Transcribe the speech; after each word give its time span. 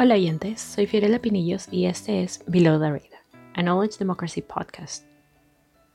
Hola 0.00 0.14
oyentes, 0.14 0.60
soy 0.60 0.86
Fiorella 0.86 1.18
Pinillos 1.18 1.66
y 1.72 1.86
este 1.86 2.22
es 2.22 2.44
Below 2.46 2.78
the 2.78 2.92
Radar, 2.92 3.20
a 3.56 3.62
knowledge 3.64 3.98
democracy 3.98 4.40
podcast. 4.40 5.02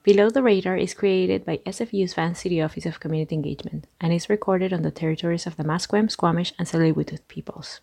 Below 0.03 0.29
the 0.29 0.41
Radar 0.41 0.77
is 0.77 0.93
created 0.93 1.45
by 1.45 1.61
SFU's 1.65 2.13
Vancity 2.13 2.61
Office 2.61 2.85
of 2.85 2.99
Community 2.99 3.33
Engagement 3.33 3.87
and 4.01 4.11
is 4.11 4.27
recorded 4.27 4.73
on 4.73 4.81
the 4.81 4.91
territories 4.91 5.47
of 5.47 5.55
the 5.55 5.63
Musqueam, 5.63 6.11
Squamish, 6.11 6.51
and 6.59 6.67
Tsleil-Waututh 6.67 7.25
peoples. 7.29 7.79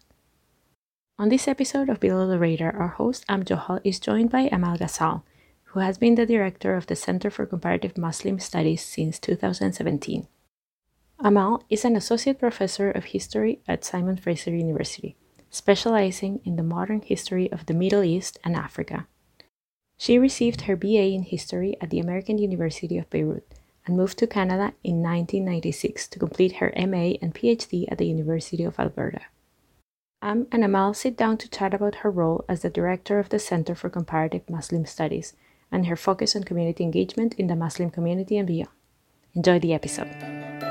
On 1.19 1.31
this 1.31 1.49
episode 1.49 1.89
of 1.89 2.01
Below 2.01 2.29
the 2.29 2.39
Radar, 2.39 2.77
our 2.77 2.89
host 2.99 3.25
Am 3.27 3.43
is 3.83 3.99
joined 3.99 4.29
by 4.29 4.51
Amal 4.53 4.77
Ghazal, 4.77 5.25
who 5.73 5.81
has 5.81 5.97
been 5.97 6.17
the 6.17 6.27
director 6.27 6.77
of 6.77 6.87
the 6.87 6.97
Center 6.97 7.31
for 7.31 7.47
Comparative 7.47 7.97
Muslim 7.97 8.39
Studies 8.39 8.85
since 8.85 9.19
2017. 9.19 10.29
Amal 11.21 11.65
is 11.71 11.87
an 11.87 11.97
associate 11.97 12.39
professor 12.39 12.91
of 12.91 13.05
history 13.05 13.63
at 13.67 13.87
Simon 13.87 14.19
Fraser 14.19 14.55
University 14.55 15.17
specializing 15.51 16.41
in 16.45 16.57
the 16.57 16.63
modern 16.63 17.03
history 17.03 17.51
of 17.53 17.67
the 17.67 17.75
Middle 17.75 18.05
East 18.05 18.39
and 18.45 18.57
Africa. 18.57 19.07
She 19.97 20.19
received 20.19 20.63
her 20.63 20.77
BA 20.77 21.13
in 21.13 21.25
history 21.25 21.77
at 21.81 21.91
the 21.91 22.01
American 22.01 22.39
University 22.39 22.97
of 22.97 23.11
Beirut 23.11 23.47
and 23.87 23.97
moved 23.97 24.19
to 24.19 24.27
Canada 24.27 24.73
in 24.83 25.03
1996 25.03 26.09
to 26.09 26.19
complete 26.19 26.57
her 26.57 26.73
MA 26.77 27.19
and 27.21 27.35
PhD 27.35 27.91
at 27.91 27.99
the 27.99 28.07
University 28.07 28.65
of 28.65 28.79
Alberta. 28.79 29.23
Am 30.23 30.47
and 30.53 30.65
Amal 30.65 30.95
sit 30.95 31.17
down 31.17 31.39
to 31.39 31.49
chat 31.49 31.75
about 31.75 31.97
her 31.97 32.11
role 32.11 32.45
as 32.49 32.63
the 32.63 32.71
director 32.71 33.19
of 33.19 33.31
the 33.31 33.39
Center 33.39 33.75
for 33.75 33.89
Comparative 33.89 34.49
Muslim 34.49 34.85
Studies 34.87 35.35
and 35.73 35.87
her 35.87 35.97
focus 35.97 36.37
on 36.37 36.45
community 36.45 36.85
engagement 36.85 37.35
in 37.35 37.47
the 37.47 37.57
Muslim 37.57 37.91
community 37.91 38.37
and 38.37 38.47
beyond. 38.47 38.71
Enjoy 39.35 39.59
the 39.59 39.73
episode. 39.73 40.70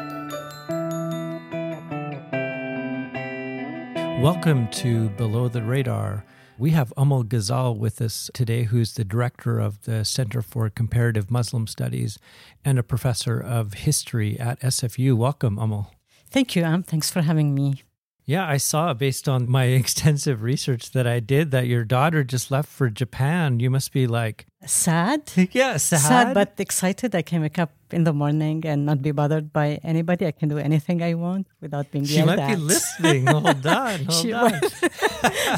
Welcome 4.19 4.67
to 4.71 5.07
Below 5.11 5.47
the 5.47 5.61
Radar. 5.63 6.25
We 6.57 6.71
have 6.71 6.91
Amal 6.97 7.23
Ghazal 7.23 7.75
with 7.75 8.01
us 8.01 8.29
today, 8.33 8.63
who's 8.63 8.95
the 8.95 9.05
director 9.05 9.59
of 9.59 9.81
the 9.83 10.03
Center 10.03 10.41
for 10.41 10.69
Comparative 10.69 11.31
Muslim 11.31 11.67
Studies 11.67 12.19
and 12.65 12.77
a 12.77 12.83
professor 12.83 13.39
of 13.39 13.75
history 13.75 14.37
at 14.37 14.59
SFU. 14.59 15.15
Welcome, 15.15 15.57
Amal. 15.57 15.93
Thank 16.29 16.53
you, 16.57 16.65
Am. 16.65 16.83
Thanks 16.83 17.09
for 17.09 17.21
having 17.21 17.55
me. 17.55 17.83
Yeah, 18.29 18.45
I 18.55 18.57
saw 18.57 18.93
based 18.93 19.27
on 19.27 19.49
my 19.49 19.65
extensive 19.81 20.43
research 20.43 20.91
that 20.91 21.07
I 21.07 21.19
did 21.19 21.49
that 21.51 21.65
your 21.65 21.83
daughter 21.83 22.23
just 22.23 22.51
left 22.51 22.69
for 22.69 22.87
Japan. 23.01 23.59
You 23.59 23.69
must 23.71 23.91
be 23.91 24.05
like 24.05 24.45
sad. 24.65 25.21
Yeah, 25.51 25.77
sad. 25.77 25.99
Sad 26.01 26.33
but 26.33 26.53
excited. 26.59 27.15
I 27.15 27.23
can 27.23 27.41
wake 27.41 27.57
up 27.57 27.71
in 27.91 28.03
the 28.03 28.13
morning 28.13 28.61
and 28.69 28.85
not 28.85 29.01
be 29.01 29.11
bothered 29.11 29.47
by 29.51 29.79
anybody. 29.83 30.27
I 30.27 30.31
can 30.39 30.47
do 30.49 30.59
anything 30.59 31.01
I 31.01 31.13
want 31.15 31.47
without 31.59 31.89
being 31.91 32.05
she 32.05 32.17
yelled 32.17 32.27
might 32.27 32.39
at. 32.39 32.49
be 32.49 32.55
listening. 32.73 33.25
Hold 33.25 33.65
on, 33.65 33.97
hold 34.09 34.13
She 34.21 34.31
on. 34.33 34.51
might. 34.51 34.73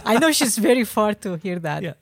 I 0.05 0.17
know 0.21 0.31
she's 0.31 0.57
very 0.57 0.85
far 0.85 1.13
to 1.25 1.35
hear 1.43 1.59
that. 1.59 1.83
Yeah. 1.83 1.95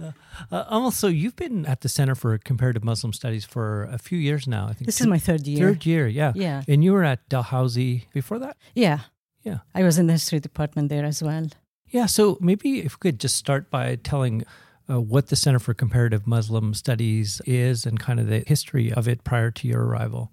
uh, 0.00 0.12
uh, 0.50 0.64
Amal, 0.72 0.90
so 0.90 1.06
you've 1.08 1.36
been 1.36 1.66
at 1.66 1.80
the 1.82 1.88
Center 1.88 2.14
for 2.14 2.38
Comparative 2.38 2.82
Muslim 2.84 3.12
Studies 3.12 3.44
for 3.44 3.84
a 3.92 3.98
few 3.98 4.18
years 4.18 4.46
now. 4.46 4.64
I 4.70 4.72
think 4.72 4.86
This 4.86 4.98
two- 4.98 5.04
is 5.04 5.08
my 5.08 5.18
third 5.18 5.46
year. 5.46 5.58
third 5.68 5.84
year. 5.84 6.06
Yeah. 6.08 6.32
Yeah. 6.34 6.62
And 6.66 6.82
you 6.84 6.92
were 6.92 7.04
at 7.04 7.28
Dalhousie 7.28 8.08
before 8.14 8.38
that. 8.38 8.56
Yeah. 8.74 9.00
Yeah. 9.42 9.58
I 9.74 9.82
was 9.82 9.98
in 9.98 10.06
the 10.06 10.14
history 10.14 10.40
department 10.40 10.88
there 10.88 11.04
as 11.04 11.22
well. 11.22 11.48
Yeah. 11.88 12.06
So 12.06 12.38
maybe 12.40 12.80
if 12.80 12.96
we 12.96 13.10
could 13.10 13.20
just 13.20 13.36
start 13.36 13.70
by 13.70 13.96
telling 13.96 14.44
uh, 14.88 15.00
what 15.00 15.28
the 15.28 15.36
Center 15.36 15.58
for 15.58 15.74
Comparative 15.74 16.26
Muslim 16.26 16.74
Studies 16.74 17.40
is 17.46 17.86
and 17.86 17.98
kind 17.98 18.20
of 18.20 18.26
the 18.26 18.42
history 18.46 18.92
of 18.92 19.08
it 19.08 19.24
prior 19.24 19.50
to 19.50 19.68
your 19.68 19.84
arrival. 19.84 20.30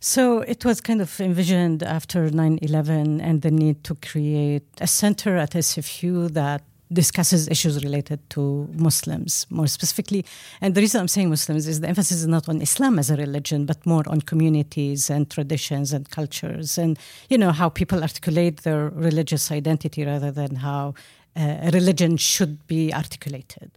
So 0.00 0.40
it 0.40 0.64
was 0.64 0.80
kind 0.80 1.02
of 1.02 1.20
envisioned 1.20 1.82
after 1.82 2.30
9 2.30 2.58
11 2.62 3.20
and 3.20 3.42
the 3.42 3.50
need 3.50 3.84
to 3.84 3.94
create 3.96 4.66
a 4.80 4.86
center 4.86 5.36
at 5.36 5.50
SFU 5.50 6.32
that 6.32 6.62
discusses 6.92 7.48
issues 7.48 7.84
related 7.84 8.18
to 8.30 8.68
Muslims 8.74 9.46
more 9.50 9.66
specifically. 9.66 10.24
And 10.60 10.74
the 10.74 10.80
reason 10.80 11.00
I'm 11.00 11.08
saying 11.08 11.30
Muslims 11.30 11.66
is 11.66 11.80
the 11.80 11.88
emphasis 11.88 12.18
is 12.18 12.26
not 12.26 12.48
on 12.48 12.60
Islam 12.60 12.98
as 12.98 13.10
a 13.10 13.16
religion, 13.16 13.64
but 13.64 13.84
more 13.86 14.02
on 14.06 14.20
communities 14.22 15.10
and 15.10 15.30
traditions 15.30 15.92
and 15.92 16.10
cultures 16.10 16.78
and, 16.78 16.98
you 17.28 17.38
know, 17.38 17.52
how 17.52 17.68
people 17.68 18.02
articulate 18.02 18.62
their 18.62 18.88
religious 18.90 19.52
identity 19.52 20.04
rather 20.04 20.32
than 20.32 20.56
how 20.56 20.94
uh, 21.36 21.68
a 21.68 21.70
religion 21.72 22.16
should 22.16 22.66
be 22.66 22.92
articulated, 22.92 23.70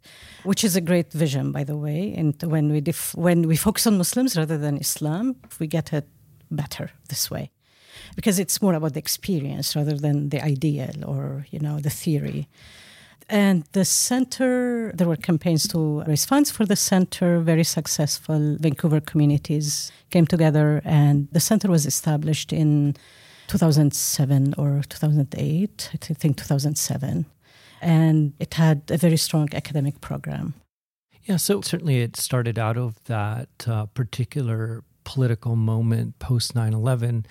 which 0.44 0.64
is 0.64 0.76
a 0.76 0.82
great 0.82 1.14
vision, 1.14 1.52
by 1.52 1.64
the 1.64 1.78
way. 1.78 2.14
And 2.18 2.42
when 2.44 2.72
we 2.72 2.82
def- 2.82 3.16
when 3.16 3.48
we 3.48 3.56
focus 3.56 3.86
on 3.86 3.98
Muslims 3.98 4.36
rather 4.36 4.58
than 4.58 4.78
Islam, 4.78 5.36
we 5.60 5.68
get 5.68 5.94
it 5.94 6.08
better 6.50 6.90
this 7.10 7.30
way, 7.30 7.52
because 8.16 8.40
it's 8.40 8.60
more 8.60 8.74
about 8.74 8.94
the 8.94 9.00
experience 9.00 9.76
rather 9.76 9.96
than 9.96 10.30
the 10.30 10.44
ideal 10.44 11.06
or 11.06 11.46
you 11.52 11.60
know 11.60 11.80
the 11.80 11.92
theory. 11.92 12.48
And 13.30 13.64
the 13.72 13.86
center, 13.86 14.92
there 14.94 15.08
were 15.08 15.16
campaigns 15.16 15.68
to 15.70 16.04
raise 16.04 16.26
funds 16.26 16.52
for 16.52 16.66
the 16.66 16.76
center, 16.76 17.40
very 17.40 17.64
successful. 17.64 18.58
Vancouver 18.60 19.00
communities 19.00 19.92
came 20.10 20.28
together, 20.28 20.82
and 20.84 21.28
the 21.32 21.40
center 21.40 21.70
was 21.70 21.86
established 21.86 22.52
in 22.54 22.96
2007 23.48 24.56
or 24.58 24.82
2008, 24.90 25.90
I 25.94 25.98
think 25.98 26.38
2007. 26.38 27.26
And 27.82 28.34
it 28.40 28.54
had 28.54 28.84
a 28.90 28.98
very 28.98 29.18
strong 29.18 29.50
academic 29.54 30.00
program. 30.02 30.54
Yeah. 31.24 31.38
So 31.38 31.62
certainly 31.62 32.02
it 32.02 32.18
started 32.18 32.60
out 32.60 32.78
of 32.78 33.04
that 33.06 33.50
uh, 33.68 33.86
particular 33.88 34.84
political 35.04 35.56
moment 35.56 36.20
post 36.20 36.56
9 36.56 36.74
11. 36.74 37.26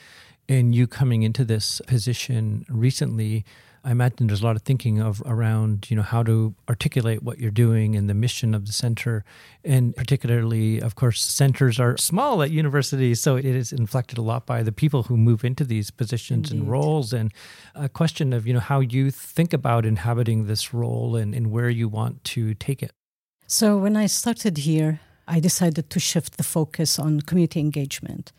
And 0.49 0.75
you 0.75 0.87
coming 0.87 1.22
into 1.22 1.44
this 1.44 1.81
position 1.87 2.64
recently, 2.69 3.44
I 3.84 3.91
imagine 3.91 4.28
there's 4.28 4.43
a 4.43 4.44
lot 4.44 4.54
of 4.54 4.62
thinking 4.62 5.00
of 5.00 5.20
around, 5.26 5.91
you 5.91 5.97
know, 5.97 6.03
how 6.03 6.22
to 6.22 6.54
articulate 6.69 7.22
what 7.22 7.38
you're 7.38 7.50
doing 7.50 7.97
and 7.97 8.09
the 8.09 8.15
mission 8.15 8.54
of 8.54 8.66
the 8.66 8.72
center. 8.72 9.25
And 9.65 9.97
particularly, 9.97 10.81
of 10.81 10.94
course, 10.94 11.25
centers 11.25 11.81
are 11.81 11.97
small 11.97 12.43
at 12.43 12.53
universities, 12.53 13.20
so 13.20 13.34
it 13.37 13.44
is 13.44 13.72
inflected 13.72 14.19
a 14.19 14.22
lot 14.22 14.47
by 14.47 14.62
the 14.62 14.70
people 14.70 15.04
who 15.04 15.16
move 15.16 15.44
into 15.44 15.65
these 15.65 15.91
positions 15.91 16.53
and 16.53 16.70
roles. 16.70 17.12
And 17.12 17.32
a 17.75 17.88
question 17.88 18.32
of, 18.32 18.47
you 18.47 18.54
know, 18.54 18.60
how 18.60 18.81
you 18.81 19.10
think 19.10 19.53
about 19.53 19.84
inhabiting 19.84 20.47
this 20.47 20.72
role 20.72 21.16
and, 21.16 21.34
and 21.34 21.50
where 21.50 21.70
you 21.70 21.88
want 21.88 22.22
to 22.25 22.54
take 22.54 22.82
it. 22.82 22.93
So 23.49 23.78
when 23.78 23.97
I 23.97 24.06
started 24.06 24.59
here, 24.59 25.00
I 25.26 25.41
decided 25.41 25.91
to 25.91 26.00
shift 26.00 26.37
the 26.37 26.44
focus 26.44 26.99
on 26.99 27.20
community 27.22 27.60
engagement. 27.60 28.32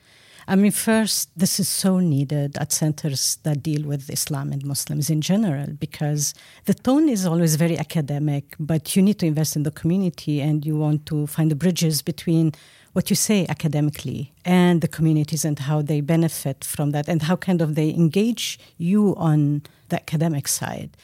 I 0.48 0.56
mean, 0.56 0.72
first, 0.72 1.30
this 1.38 1.60
is 1.60 1.70
so 1.70 2.00
needed 2.00 2.58
at 2.58 2.72
centers 2.72 3.38
that 3.44 3.64
deal 3.64 3.84
with 3.84 4.10
Islam 4.10 4.52
and 4.52 4.66
Muslims 4.66 5.10
in 5.10 5.22
general 5.22 5.68
because 5.80 6.34
the 6.66 6.74
tone 6.74 7.08
is 7.08 7.26
always 7.26 7.56
very 7.56 7.78
academic, 7.78 8.56
but 8.60 8.96
you 8.96 9.02
need 9.02 9.20
to 9.20 9.26
invest 9.26 9.56
in 9.56 9.64
the 9.64 9.72
community 9.72 10.42
and 10.42 10.66
you 10.66 10.76
want 10.76 11.06
to 11.08 11.28
find 11.28 11.50
the 11.50 11.56
bridges 11.56 12.02
between 12.02 12.52
what 12.92 13.10
you 13.10 13.16
say 13.16 13.46
academically 13.50 14.34
and 14.46 14.82
the 14.82 14.88
communities 14.88 15.44
and 15.46 15.60
how 15.60 15.82
they 15.82 16.00
benefit 16.00 16.64
from 16.64 16.92
that 16.92 17.08
and 17.08 17.24
how 17.24 17.36
kind 17.36 17.62
of 17.62 17.76
they 17.76 17.90
engage 17.90 18.60
you 18.78 19.16
on 19.16 19.64
the 19.90 19.96
academic 19.96 20.48
side. 20.48 20.96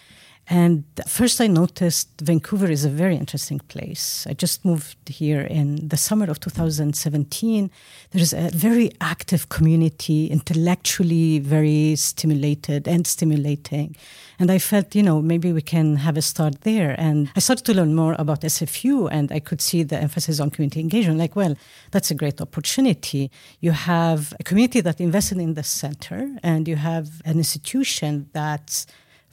And 0.51 0.83
first, 1.07 1.39
I 1.39 1.45
noticed 1.45 2.09
Vancouver 2.21 2.71
is 2.71 2.83
a 2.83 2.89
very 2.89 3.15
interesting 3.15 3.59
place. 3.59 4.25
I 4.27 4.33
just 4.33 4.65
moved 4.65 4.97
here 5.07 5.41
in 5.41 5.87
the 5.87 5.95
summer 5.95 6.25
of 6.25 6.39
2017. 6.39 7.69
There's 8.09 8.33
a 8.33 8.49
very 8.51 8.91
active 8.99 9.49
community, 9.49 10.25
intellectually 10.25 11.37
very 11.37 11.95
stimulated 11.95 12.87
and 12.87 13.05
stimulating. 13.05 13.95
And 14.39 14.49
I 14.49 14.57
felt, 14.57 14.95
you 14.95 15.03
know, 15.03 15.21
maybe 15.21 15.53
we 15.53 15.61
can 15.61 15.97
have 15.97 16.17
a 16.17 16.21
start 16.23 16.61
there. 16.61 16.95
And 16.97 17.29
I 17.35 17.41
started 17.41 17.65
to 17.65 17.75
learn 17.75 17.93
more 17.93 18.15
about 18.17 18.41
SFU, 18.41 19.07
and 19.11 19.31
I 19.31 19.39
could 19.39 19.61
see 19.61 19.83
the 19.83 19.97
emphasis 19.97 20.39
on 20.39 20.49
community 20.49 20.79
engagement. 20.79 21.19
Like, 21.19 21.35
well, 21.35 21.55
that's 21.91 22.09
a 22.09 22.15
great 22.15 22.41
opportunity. 22.41 23.29
You 23.59 23.71
have 23.71 24.33
a 24.39 24.43
community 24.43 24.81
that 24.81 24.99
invested 24.99 25.37
in 25.37 25.53
the 25.53 25.63
center, 25.63 26.27
and 26.41 26.67
you 26.67 26.77
have 26.77 27.21
an 27.23 27.37
institution 27.37 28.29
that's 28.33 28.87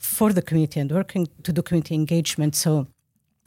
for 0.06 0.32
the 0.32 0.42
community 0.42 0.80
and 0.80 0.90
working 0.90 1.28
to 1.42 1.52
do 1.52 1.62
community 1.62 1.94
engagement. 1.94 2.54
So 2.54 2.86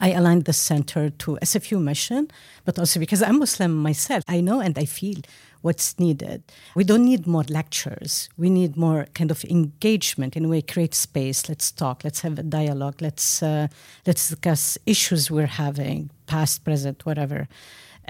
I 0.00 0.12
aligned 0.12 0.44
the 0.44 0.52
center 0.52 1.10
to 1.10 1.38
SFU 1.42 1.80
mission, 1.82 2.28
but 2.64 2.78
also 2.78 2.98
because 3.00 3.22
I'm 3.22 3.38
Muslim 3.38 3.76
myself, 3.76 4.24
I 4.28 4.40
know 4.40 4.60
and 4.60 4.78
I 4.78 4.86
feel 4.86 5.16
what's 5.62 5.98
needed. 5.98 6.42
We 6.74 6.84
don't 6.84 7.04
need 7.04 7.26
more 7.26 7.44
lectures. 7.48 8.30
We 8.38 8.48
need 8.48 8.76
more 8.76 9.06
kind 9.14 9.30
of 9.30 9.44
engagement 9.44 10.36
in 10.36 10.46
a 10.46 10.48
way, 10.48 10.62
create 10.62 10.94
space. 10.94 11.48
Let's 11.48 11.70
talk. 11.70 12.02
Let's 12.02 12.20
have 12.20 12.38
a 12.38 12.42
dialogue. 12.42 13.02
Let's 13.02 13.42
uh, 13.42 13.68
let's 14.06 14.28
discuss 14.30 14.78
issues 14.86 15.30
we're 15.30 15.46
having, 15.46 16.10
past, 16.26 16.64
present, 16.64 17.04
whatever. 17.04 17.46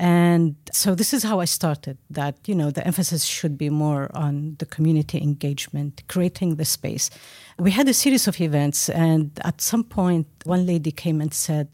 And 0.00 0.56
so 0.72 0.94
this 0.94 1.12
is 1.12 1.24
how 1.24 1.40
I 1.40 1.44
started 1.44 1.98
that, 2.08 2.36
you 2.46 2.54
know, 2.54 2.70
the 2.70 2.86
emphasis 2.86 3.24
should 3.24 3.58
be 3.58 3.68
more 3.68 4.10
on 4.14 4.56
the 4.58 4.64
community 4.64 5.20
engagement, 5.20 6.02
creating 6.08 6.56
the 6.56 6.64
space. 6.64 7.10
We 7.58 7.70
had 7.70 7.86
a 7.86 7.92
series 7.92 8.26
of 8.26 8.40
events, 8.40 8.88
and 8.88 9.38
at 9.44 9.60
some 9.60 9.84
point, 9.84 10.26
one 10.44 10.64
lady 10.64 10.90
came 10.90 11.20
and 11.20 11.34
said, 11.34 11.68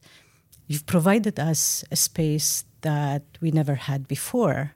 You've 0.66 0.86
provided 0.86 1.38
us 1.38 1.84
a 1.92 1.96
space 1.96 2.64
that 2.80 3.22
we 3.40 3.52
never 3.52 3.76
had 3.76 4.08
before. 4.08 4.72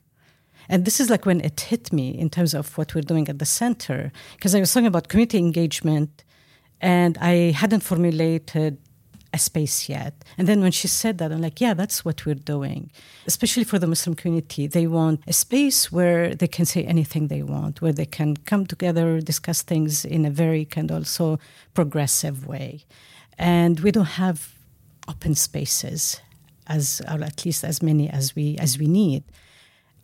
And 0.69 0.85
this 0.85 1.00
is 1.00 1.11
like 1.11 1.26
when 1.26 1.41
it 1.41 1.61
hit 1.61 1.93
me 1.93 2.11
in 2.11 2.31
terms 2.31 2.55
of 2.55 2.79
what 2.79 2.94
we're 2.94 3.00
doing 3.00 3.29
at 3.29 3.41
the 3.41 3.46
center, 3.46 4.12
because 4.37 4.55
I 4.55 4.61
was 4.61 4.73
talking 4.73 4.87
about 4.87 5.08
community 5.08 5.38
engagement 5.38 6.23
And 6.81 7.19
I 7.20 7.53
hadn't 7.53 7.81
formulated 7.81 8.79
a 9.32 9.38
space 9.38 9.88
yet. 9.88 10.15
And 10.37 10.49
then 10.49 10.61
when 10.61 10.73
she 10.73 10.88
said 10.88 11.19
that, 11.19 11.32
I'm 11.32 11.41
like, 11.41 11.61
yeah, 11.61 11.75
that's 11.75 12.05
what 12.05 12.27
we're 12.27 12.35
doing. 12.35 12.91
Especially 13.27 13.65
for 13.65 13.79
the 13.79 13.87
Muslim 13.87 14.15
community, 14.17 14.67
they 14.67 14.87
want 14.87 15.21
a 15.27 15.32
space 15.32 15.93
where 15.93 16.35
they 16.35 16.49
can 16.49 16.65
say 16.65 16.85
anything 16.85 17.29
they 17.29 17.43
want, 17.43 17.81
where 17.81 17.93
they 17.93 18.06
can 18.06 18.37
come 18.37 18.67
together, 18.67 19.21
discuss 19.21 19.62
things 19.62 20.05
in 20.05 20.25
a 20.25 20.31
very 20.31 20.65
kind 20.65 20.91
of 20.91 20.99
also 20.99 21.38
progressive 21.75 22.47
way. 22.47 22.85
And 23.38 23.81
we 23.81 23.91
don't 23.91 24.17
have 24.25 24.55
open 25.09 25.35
spaces 25.35 26.21
as 26.67 27.03
or 27.11 27.23
at 27.23 27.44
least 27.44 27.65
as 27.65 27.82
many 27.82 28.09
as 28.09 28.35
we 28.37 28.56
as 28.59 28.79
we 28.79 28.87
need. 28.87 29.25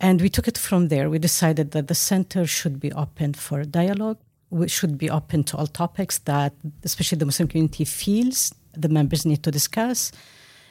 And 0.00 0.20
we 0.20 0.28
took 0.28 0.46
it 0.48 0.58
from 0.58 0.88
there. 0.88 1.08
We 1.08 1.18
decided 1.18 1.70
that 1.70 1.88
the 1.88 1.94
center 1.94 2.46
should 2.46 2.80
be 2.80 2.92
open 2.92 3.32
for 3.34 3.64
dialogue. 3.64 4.18
We 4.50 4.68
should 4.68 4.98
be 4.98 5.10
open 5.10 5.42
to 5.44 5.56
all 5.56 5.66
topics 5.66 6.18
that, 6.18 6.52
especially 6.84 7.18
the 7.18 7.26
Muslim 7.26 7.48
community, 7.48 7.84
feels 7.84 8.52
the 8.76 8.88
members 8.88 9.24
need 9.24 9.42
to 9.42 9.50
discuss. 9.50 10.12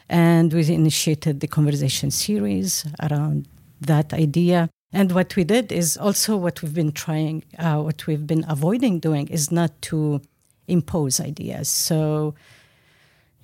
And 0.10 0.54
we 0.54 0.72
initiated 0.72 1.40
the 1.40 1.48
conversation 1.48 2.12
series 2.12 2.86
around 3.02 3.48
that 3.82 4.14
idea. 4.14 4.70
And 4.94 5.12
what 5.12 5.36
we 5.36 5.44
did 5.44 5.72
is 5.72 5.98
also 5.98 6.38
what 6.38 6.62
we've 6.62 6.74
been 6.74 6.92
trying, 6.92 7.44
uh, 7.58 7.82
what 7.82 8.06
we've 8.08 8.26
been 8.26 8.46
avoiding 8.48 9.00
doing 9.00 9.28
is 9.28 9.52
not 9.52 9.82
to 9.84 10.22
impose 10.68 11.20
ideas. 11.20 11.68
So, 11.68 12.36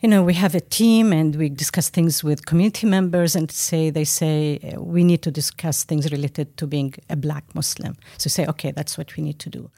you 0.02 0.08
know, 0.08 0.24
we 0.24 0.34
have 0.36 0.56
a 0.56 0.60
team 0.60 1.12
and 1.14 1.36
we 1.36 1.50
discuss 1.50 1.90
things 1.90 2.24
with 2.24 2.46
community 2.46 2.88
members 2.88 3.36
and 3.36 3.52
say, 3.52 3.90
they 3.90 4.04
say, 4.04 4.76
we 4.78 5.04
need 5.04 5.22
to 5.24 5.32
discuss 5.32 5.84
things 5.84 6.12
related 6.12 6.58
to 6.58 6.68
being 6.68 6.94
a 7.10 7.16
black 7.16 7.54
Muslim. 7.54 7.98
So 8.18 8.30
say, 8.30 8.46
okay, 8.48 8.72
that's 8.72 8.98
what 8.98 9.16
we 9.16 9.24
need 9.24 9.40
to 9.40 9.50
do. 9.50 9.70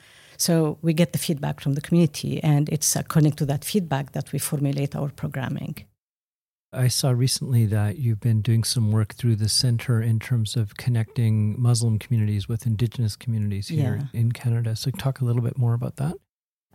So 0.45 0.77
we 0.81 0.91
get 0.93 1.13
the 1.13 1.19
feedback 1.19 1.61
from 1.61 1.75
the 1.75 1.79
community, 1.79 2.43
and 2.43 2.67
it's 2.67 2.97
according 2.97 3.31
to 3.39 3.45
that 3.45 3.63
feedback 3.63 4.11
that 4.11 4.33
we 4.33 4.39
formulate 4.39 4.93
our 4.93 5.07
programming. 5.07 5.75
I 6.73 6.89
saw 6.89 7.11
recently 7.11 7.65
that 7.67 7.97
you've 7.97 8.19
been 8.19 8.41
doing 8.41 8.65
some 8.65 8.91
work 8.91 9.13
through 9.13 9.37
the 9.37 9.47
center 9.47 10.01
in 10.01 10.19
terms 10.19 10.57
of 10.57 10.75
connecting 10.75 11.55
Muslim 11.61 11.97
communities 11.97 12.49
with 12.49 12.67
Indigenous 12.67 13.15
communities 13.15 13.69
here 13.69 14.09
yeah. 14.13 14.19
in 14.19 14.33
Canada. 14.33 14.75
So, 14.75 14.91
talk 14.91 15.21
a 15.21 15.25
little 15.25 15.41
bit 15.41 15.57
more 15.57 15.75
about 15.75 15.95
that. 15.95 16.15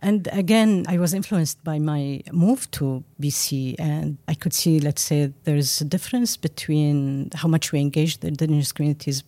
And 0.01 0.27
again, 0.31 0.85
I 0.87 0.97
was 0.97 1.13
influenced 1.13 1.63
by 1.63 1.77
my 1.77 2.21
move 2.31 2.71
to 2.71 3.03
BC, 3.21 3.75
and 3.77 4.17
I 4.27 4.33
could 4.33 4.53
see, 4.53 4.79
let's 4.79 5.01
say, 5.01 5.33
there's 5.43 5.81
a 5.81 5.85
difference 5.85 6.37
between 6.37 7.29
how 7.35 7.49
much 7.49 7.71
we 7.71 7.81
engage 7.81 8.19
the 8.19 8.29
indigenous 8.29 8.71
communities, 8.71 9.23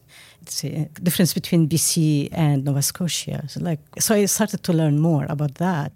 difference 1.03 1.33
between 1.33 1.67
BC 1.67 2.29
and 2.31 2.65
Nova 2.65 2.81
Scotia. 2.81 3.43
So, 3.47 3.59
like, 3.61 3.79
so 3.99 4.15
I 4.15 4.25
started 4.25 4.63
to 4.63 4.73
learn 4.73 4.99
more 4.99 5.25
about 5.29 5.55
that. 5.55 5.91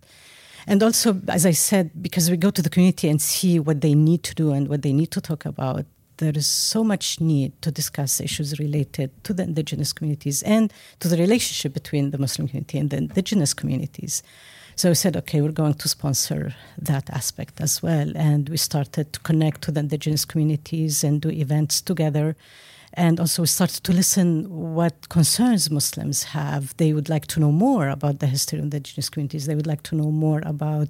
And 0.68 0.82
also, 0.82 1.22
as 1.28 1.46
I 1.46 1.52
said, 1.52 1.92
because 2.02 2.32
we 2.32 2.38
go 2.38 2.50
to 2.50 2.62
the 2.62 2.70
community 2.70 3.08
and 3.08 3.22
see 3.22 3.60
what 3.60 3.82
they 3.82 3.94
need 3.94 4.24
to 4.24 4.34
do 4.34 4.52
and 4.52 4.68
what 4.68 4.82
they 4.82 4.94
need 4.94 5.12
to 5.12 5.22
talk 5.22 5.46
about, 5.46 5.86
there 6.18 6.32
is 6.36 6.48
so 6.48 6.84
much 6.84 7.20
need 7.20 7.62
to 7.62 7.72
discuss 7.72 8.22
issues 8.22 8.58
related 8.60 9.12
to 9.26 9.34
the 9.34 9.44
indigenous 9.44 9.94
communities 9.94 10.42
and 10.44 10.72
to 11.00 11.08
the 11.08 11.18
relationship 11.18 11.74
between 11.74 12.12
the 12.12 12.18
Muslim 12.18 12.48
community 12.48 12.78
and 12.78 12.90
the 12.90 12.98
indigenous 12.98 13.54
communities. 13.54 14.24
So 14.78 14.90
we 14.90 14.96
said, 14.96 15.16
okay, 15.16 15.42
we're 15.42 15.52
going 15.52 15.76
to 15.76 15.88
sponsor 15.88 16.56
that 16.78 17.10
aspect 17.10 17.62
as 17.62 17.82
well. 17.82 18.12
And 18.16 18.50
we 18.50 18.58
started 18.58 19.14
to 19.14 19.20
connect 19.22 19.62
to 19.64 19.72
the 19.72 19.82
indigenous 19.82 20.26
communities 20.26 21.04
and 21.04 21.22
do 21.22 21.30
events 21.30 21.82
together. 21.82 22.36
And 22.98 23.20
also 23.20 23.42
we 23.44 23.48
started 23.48 23.84
to 23.84 23.92
listen 23.92 24.46
what 24.74 25.10
concerns 25.10 25.70
Muslims 25.70 26.24
have. 26.24 26.76
They 26.78 26.94
would 26.94 27.10
like 27.10 27.28
to 27.28 27.40
know 27.40 27.52
more 27.52 27.90
about 27.90 28.20
the 28.20 28.28
history 28.28 28.58
of 28.60 28.64
indigenous 28.64 29.10
communities. 29.10 29.48
They 29.48 29.56
would 29.56 29.68
like 29.68 29.84
to 29.84 29.96
know 29.96 30.12
more 30.12 30.42
about 30.46 30.88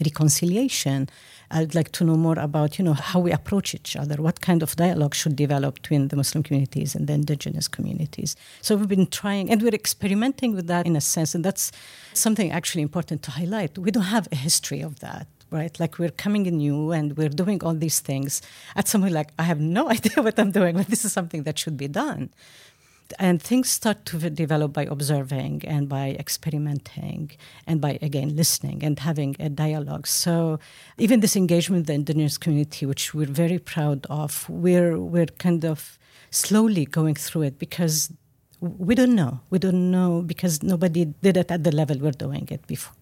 reconciliation. 0.00 1.08
I'd 1.50 1.74
like 1.74 1.92
to 1.92 2.04
know 2.04 2.16
more 2.16 2.38
about, 2.38 2.78
you 2.78 2.84
know, 2.84 2.94
how 2.94 3.20
we 3.20 3.32
approach 3.32 3.74
each 3.74 3.96
other, 3.96 4.16
what 4.22 4.40
kind 4.40 4.62
of 4.62 4.74
dialogue 4.76 5.14
should 5.14 5.36
develop 5.36 5.74
between 5.74 6.08
the 6.08 6.16
Muslim 6.16 6.42
communities 6.42 6.94
and 6.94 7.06
the 7.06 7.12
indigenous 7.12 7.68
communities. 7.68 8.34
So 8.62 8.76
we've 8.76 8.88
been 8.88 9.06
trying, 9.06 9.50
and 9.50 9.60
we're 9.62 9.74
experimenting 9.74 10.54
with 10.54 10.66
that 10.68 10.86
in 10.86 10.96
a 10.96 11.00
sense, 11.00 11.34
and 11.34 11.44
that's 11.44 11.72
something 12.14 12.50
actually 12.50 12.82
important 12.82 13.22
to 13.24 13.32
highlight. 13.32 13.78
We 13.78 13.90
don't 13.90 14.04
have 14.04 14.28
a 14.32 14.36
history 14.36 14.80
of 14.80 15.00
that. 15.00 15.26
Right, 15.52 15.78
like 15.78 15.98
we're 15.98 16.16
coming 16.24 16.46
in 16.46 16.56
new 16.56 16.92
and 16.92 17.14
we're 17.14 17.28
doing 17.28 17.62
all 17.62 17.74
these 17.74 18.00
things. 18.00 18.40
At 18.74 18.88
some 18.88 19.02
point, 19.02 19.12
like 19.12 19.32
I 19.38 19.42
have 19.42 19.60
no 19.60 19.90
idea 19.96 20.22
what 20.22 20.38
I'm 20.40 20.50
doing, 20.50 20.76
but 20.76 20.86
this 20.86 21.04
is 21.04 21.12
something 21.12 21.42
that 21.42 21.58
should 21.58 21.76
be 21.76 21.88
done. 21.88 22.30
And 23.18 23.42
things 23.42 23.68
start 23.68 24.06
to 24.06 24.30
develop 24.30 24.72
by 24.72 24.84
observing 24.84 25.66
and 25.66 25.90
by 25.90 26.16
experimenting 26.18 27.32
and 27.66 27.82
by 27.82 27.98
again 28.00 28.34
listening 28.34 28.82
and 28.82 28.98
having 28.98 29.36
a 29.38 29.50
dialogue. 29.50 30.06
So 30.06 30.58
even 30.96 31.20
this 31.20 31.36
engagement 31.36 31.80
with 31.80 31.86
the 31.88 31.92
indigenous 32.00 32.38
community 32.38 32.86
which 32.86 33.12
we're 33.12 33.26
very 33.26 33.58
proud 33.58 34.06
of 34.08 34.48
we're 34.48 34.98
we're 34.98 35.26
kind 35.26 35.66
of 35.66 35.98
slowly 36.30 36.86
going 36.86 37.16
through 37.16 37.42
it 37.42 37.58
because 37.58 38.10
we 38.62 38.94
don't 38.94 39.14
know. 39.14 39.40
We 39.50 39.58
don't 39.58 39.90
know 39.90 40.22
because 40.22 40.62
nobody 40.62 41.04
did 41.04 41.36
it 41.36 41.50
at 41.50 41.62
the 41.62 41.72
level 41.72 41.98
we're 41.98 42.12
doing 42.12 42.48
it 42.50 42.66
before 42.66 42.94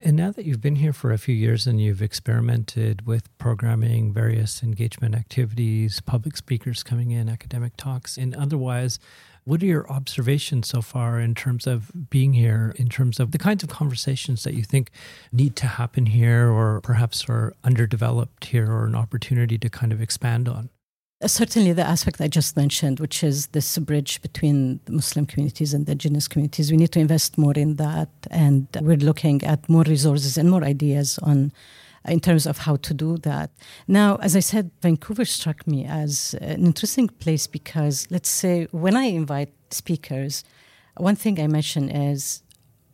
and 0.00 0.16
now 0.16 0.30
that 0.30 0.44
you've 0.44 0.60
been 0.60 0.76
here 0.76 0.92
for 0.92 1.12
a 1.12 1.18
few 1.18 1.34
years 1.34 1.66
and 1.66 1.80
you've 1.80 2.02
experimented 2.02 3.04
with 3.04 3.36
programming, 3.38 4.12
various 4.12 4.62
engagement 4.62 5.14
activities, 5.16 6.00
public 6.00 6.36
speakers 6.36 6.84
coming 6.84 7.10
in, 7.10 7.28
academic 7.28 7.76
talks, 7.76 8.16
and 8.16 8.34
otherwise, 8.36 9.00
what 9.42 9.60
are 9.62 9.66
your 9.66 9.90
observations 9.90 10.68
so 10.68 10.82
far 10.82 11.18
in 11.18 11.34
terms 11.34 11.66
of 11.66 11.90
being 12.10 12.34
here, 12.34 12.74
in 12.76 12.88
terms 12.88 13.18
of 13.18 13.32
the 13.32 13.38
kinds 13.38 13.64
of 13.64 13.70
conversations 13.70 14.44
that 14.44 14.54
you 14.54 14.62
think 14.62 14.90
need 15.32 15.56
to 15.56 15.66
happen 15.66 16.06
here 16.06 16.48
or 16.48 16.80
perhaps 16.80 17.28
are 17.28 17.54
underdeveloped 17.64 18.44
here 18.44 18.70
or 18.70 18.84
an 18.84 18.94
opportunity 18.94 19.58
to 19.58 19.68
kind 19.68 19.92
of 19.92 20.00
expand 20.00 20.48
on? 20.48 20.70
Uh, 21.20 21.26
certainly, 21.26 21.72
the 21.72 21.84
aspect 21.84 22.20
I 22.20 22.28
just 22.28 22.56
mentioned, 22.56 23.00
which 23.00 23.24
is 23.24 23.48
this 23.48 23.76
bridge 23.78 24.22
between 24.22 24.78
the 24.84 24.92
Muslim 24.92 25.26
communities 25.26 25.74
and 25.74 25.84
the 25.84 25.92
indigenous 25.92 26.28
communities, 26.28 26.70
we 26.70 26.76
need 26.76 26.92
to 26.92 27.00
invest 27.00 27.36
more 27.36 27.54
in 27.54 27.74
that. 27.74 28.08
And 28.30 28.68
we're 28.80 28.96
looking 28.96 29.42
at 29.42 29.68
more 29.68 29.82
resources 29.82 30.38
and 30.38 30.48
more 30.48 30.62
ideas 30.62 31.18
on 31.18 31.52
in 32.06 32.20
terms 32.20 32.46
of 32.46 32.58
how 32.58 32.76
to 32.76 32.94
do 32.94 33.18
that. 33.18 33.50
Now, 33.88 34.16
as 34.16 34.36
I 34.36 34.40
said, 34.40 34.70
Vancouver 34.80 35.24
struck 35.24 35.66
me 35.66 35.84
as 35.84 36.34
an 36.40 36.64
interesting 36.64 37.08
place 37.08 37.48
because, 37.48 38.06
let's 38.10 38.28
say, 38.28 38.68
when 38.70 38.96
I 38.96 39.06
invite 39.06 39.52
speakers, 39.70 40.44
one 40.96 41.16
thing 41.16 41.40
I 41.40 41.48
mention 41.48 41.90
is 41.90 42.42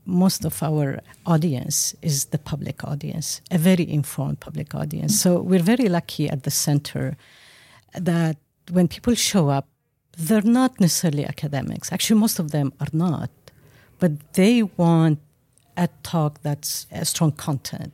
most 0.06 0.46
of 0.46 0.62
our 0.62 1.00
audience 1.26 1.94
is 2.00 2.26
the 2.26 2.38
public 2.38 2.84
audience, 2.84 3.42
a 3.50 3.58
very 3.58 3.88
informed 3.88 4.40
public 4.40 4.74
audience. 4.74 5.20
So 5.20 5.40
we're 5.40 5.62
very 5.62 5.88
lucky 5.88 6.28
at 6.28 6.44
the 6.44 6.50
center 6.50 7.16
that 7.94 8.36
when 8.70 8.88
people 8.88 9.14
show 9.14 9.48
up, 9.48 9.68
they're 10.16 10.42
not 10.42 10.80
necessarily 10.80 11.24
academics. 11.26 11.92
Actually, 11.92 12.20
most 12.20 12.38
of 12.38 12.50
them 12.50 12.72
are 12.80 12.88
not, 12.92 13.30
but 13.98 14.34
they 14.34 14.62
want 14.62 15.18
a 15.76 15.88
talk 16.02 16.40
that's 16.42 16.86
a 16.92 17.04
strong 17.04 17.32
content 17.32 17.92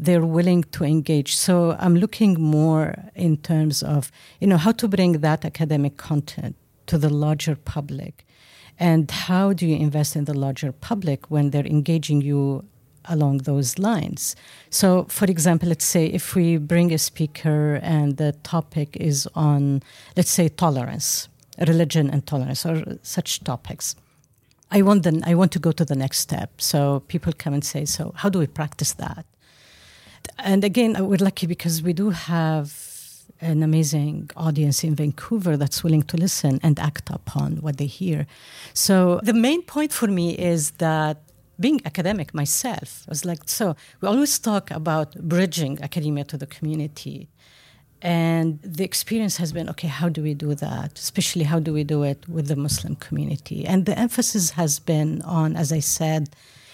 they're 0.00 0.24
willing 0.24 0.64
to 0.72 0.82
engage. 0.82 1.36
So 1.36 1.76
I'm 1.78 1.94
looking 1.94 2.40
more 2.40 2.94
in 3.14 3.36
terms 3.36 3.82
of, 3.82 4.10
you 4.40 4.46
know, 4.46 4.56
how 4.56 4.72
to 4.72 4.88
bring 4.88 5.20
that 5.20 5.44
academic 5.44 5.98
content 5.98 6.56
to 6.86 6.96
the 6.96 7.10
larger 7.10 7.54
public. 7.54 8.26
And 8.78 9.10
how 9.10 9.52
do 9.52 9.66
you 9.66 9.76
invest 9.76 10.16
in 10.16 10.24
the 10.24 10.32
larger 10.32 10.72
public 10.72 11.30
when 11.30 11.50
they're 11.50 11.66
engaging 11.66 12.22
you 12.22 12.64
along 13.06 13.38
those 13.38 13.78
lines? 13.78 14.36
So, 14.70 15.04
for 15.08 15.26
example, 15.26 15.68
let's 15.68 15.84
say 15.84 16.06
if 16.06 16.34
we 16.34 16.56
bring 16.58 16.92
a 16.92 16.98
speaker 16.98 17.80
and 17.82 18.16
the 18.16 18.32
topic 18.42 18.96
is 18.96 19.28
on, 19.34 19.82
let's 20.16 20.30
say, 20.30 20.48
tolerance, 20.48 21.28
religion 21.58 22.10
and 22.10 22.26
tolerance, 22.26 22.64
or 22.64 22.82
such 23.02 23.42
topics. 23.44 23.96
I 24.70 24.82
want 24.82 25.02
then 25.02 25.22
I 25.26 25.34
want 25.34 25.52
to 25.52 25.58
go 25.58 25.72
to 25.72 25.84
the 25.84 25.96
next 25.96 26.18
step. 26.20 26.60
So 26.60 27.00
people 27.08 27.32
come 27.36 27.54
and 27.54 27.64
say, 27.64 27.84
so 27.84 28.12
how 28.16 28.28
do 28.28 28.38
we 28.38 28.46
practice 28.46 28.92
that? 28.94 29.26
And 30.38 30.64
again, 30.64 30.96
uh, 30.96 31.04
we're 31.04 31.16
lucky 31.16 31.46
because 31.46 31.82
we 31.82 31.92
do 31.92 32.10
have 32.10 32.72
an 33.40 33.62
amazing 33.62 34.30
audience 34.36 34.84
in 34.84 34.94
Vancouver 34.94 35.56
that's 35.56 35.82
willing 35.82 36.02
to 36.02 36.16
listen 36.16 36.60
and 36.62 36.78
act 36.78 37.10
upon 37.10 37.56
what 37.56 37.78
they 37.78 37.86
hear. 37.86 38.26
So 38.74 39.20
the 39.22 39.32
main 39.32 39.62
point 39.62 39.92
for 39.92 40.06
me 40.06 40.36
is 40.36 40.72
that 40.72 41.22
being 41.60 41.80
academic 41.84 42.32
myself, 42.34 43.04
I 43.06 43.10
was 43.10 43.24
like, 43.24 43.40
so 43.46 43.76
we 44.00 44.08
always 44.08 44.38
talk 44.38 44.70
about 44.70 45.14
bridging 45.16 45.80
academia 45.82 46.24
to 46.24 46.36
the 46.38 46.46
community. 46.46 47.28
And 48.02 48.58
the 48.62 48.84
experience 48.84 49.36
has 49.36 49.52
been 49.52 49.68
okay, 49.68 49.88
how 49.88 50.08
do 50.08 50.22
we 50.22 50.32
do 50.32 50.54
that? 50.54 50.98
Especially, 50.98 51.44
how 51.44 51.60
do 51.60 51.72
we 51.74 51.84
do 51.84 52.02
it 52.02 52.26
with 52.28 52.48
the 52.48 52.56
Muslim 52.56 52.96
community? 52.96 53.66
And 53.66 53.84
the 53.84 53.98
emphasis 53.98 54.50
has 54.52 54.78
been 54.78 55.20
on, 55.22 55.54
as 55.54 55.70
I 55.70 55.80
said, 55.80 56.30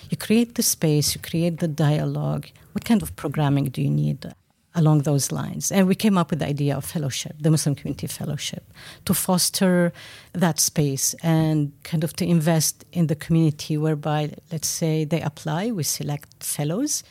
you 0.08 0.16
create 0.16 0.54
the 0.54 0.62
space, 0.62 1.16
you 1.16 1.20
create 1.20 1.58
the 1.58 1.66
dialogue. 1.66 2.46
What 2.72 2.84
kind 2.84 3.02
of 3.02 3.16
programming 3.16 3.64
do 3.64 3.82
you 3.82 3.90
need 3.90 4.32
along 4.76 5.02
those 5.02 5.32
lines? 5.32 5.72
And 5.72 5.88
we 5.88 5.94
came 5.94 6.16
up 6.20 6.30
with 6.30 6.38
the 6.38 6.46
idea 6.46 6.76
of 6.76 6.84
fellowship, 6.84 7.34
the 7.40 7.50
Muslim 7.50 7.74
Community 7.74 8.06
Fellowship, 8.06 8.64
to 9.06 9.14
foster 9.14 9.92
that 10.32 10.60
space 10.60 11.14
and 11.22 11.72
kind 11.82 12.04
of 12.04 12.12
to 12.16 12.24
invest 12.24 12.84
in 12.92 13.08
the 13.08 13.16
community 13.16 13.76
whereby, 13.76 14.20
let's 14.52 14.68
say, 14.68 15.04
they 15.04 15.22
apply, 15.22 15.72
we 15.72 15.82
select 15.82 16.28
fellows. 16.44 17.02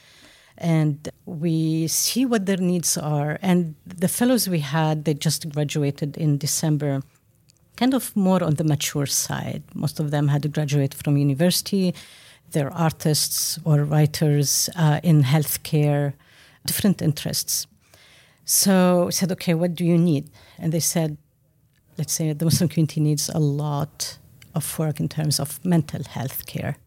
and 0.58 1.10
we 1.26 1.88
see 1.88 2.26
what 2.26 2.46
their 2.46 2.58
needs 2.58 2.98
are. 2.98 3.38
And 3.42 3.76
the 3.86 4.08
fellows 4.08 4.48
we 4.48 4.60
had, 4.60 5.06
they 5.06 5.14
just 5.14 5.50
graduated 5.50 6.18
in 6.18 6.38
December, 6.38 7.02
kind 7.76 7.94
of 7.94 8.16
more 8.16 8.44
on 8.44 8.56
the 8.56 8.64
mature 8.64 9.06
side. 9.06 9.64
Most 9.74 10.00
of 10.00 10.12
them 10.12 10.30
had 10.30 10.52
graduated 10.54 10.94
from 10.94 11.18
university. 11.18 11.94
They're 12.52 12.72
artists 12.72 13.60
or 13.66 13.84
writers 13.84 14.70
uh, 14.78 15.00
in 15.04 15.24
healthcare, 15.24 16.14
different 16.66 17.02
interests. 17.02 17.68
So 18.46 19.06
we 19.06 19.12
said, 19.12 19.32
okay, 19.32 19.54
what 19.54 19.76
do 19.76 19.84
you 19.84 19.98
need? 19.98 20.30
And 20.60 20.72
they 20.72 20.80
said, 20.80 21.18
let's 21.98 22.14
say 22.14 22.34
the 22.34 22.46
Muslim 22.46 22.70
community 22.70 23.02
needs 23.02 23.30
a 23.30 23.40
lot 23.40 24.18
of 24.54 24.80
work 24.80 25.00
in 25.00 25.10
terms 25.10 25.40
of 25.40 25.64
mental 25.66 26.04
health 26.04 26.46
care. 26.46 26.78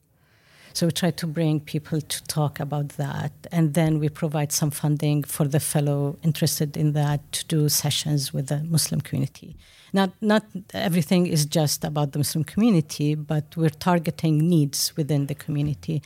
So 0.73 0.87
we 0.87 0.93
try 0.93 1.11
to 1.11 1.27
bring 1.27 1.59
people 1.59 2.01
to 2.01 2.25
talk 2.29 2.61
about 2.61 2.91
that. 2.91 3.33
And 3.51 3.75
then 3.75 3.99
we 3.99 4.09
provide 4.09 4.53
some 4.53 4.71
funding 4.71 5.25
for 5.25 5.49
the 5.49 5.59
fellow 5.59 6.17
interested 6.23 6.77
in 6.77 6.93
that 6.93 7.33
to 7.33 7.45
do 7.47 7.69
sessions 7.69 8.33
with 8.33 8.47
the 8.47 8.63
Muslim 8.63 9.01
community. 9.01 9.57
Not, 9.93 10.11
not 10.21 10.45
everything 10.75 11.27
is 11.27 11.47
just 11.47 11.85
about 11.85 12.13
the 12.13 12.19
Muslim 12.19 12.45
community, 12.45 13.17
but 13.17 13.57
we're 13.57 13.71
targeting 13.71 14.39
needs 14.39 14.97
within 14.97 15.27
the 15.27 15.35
community. 15.35 16.03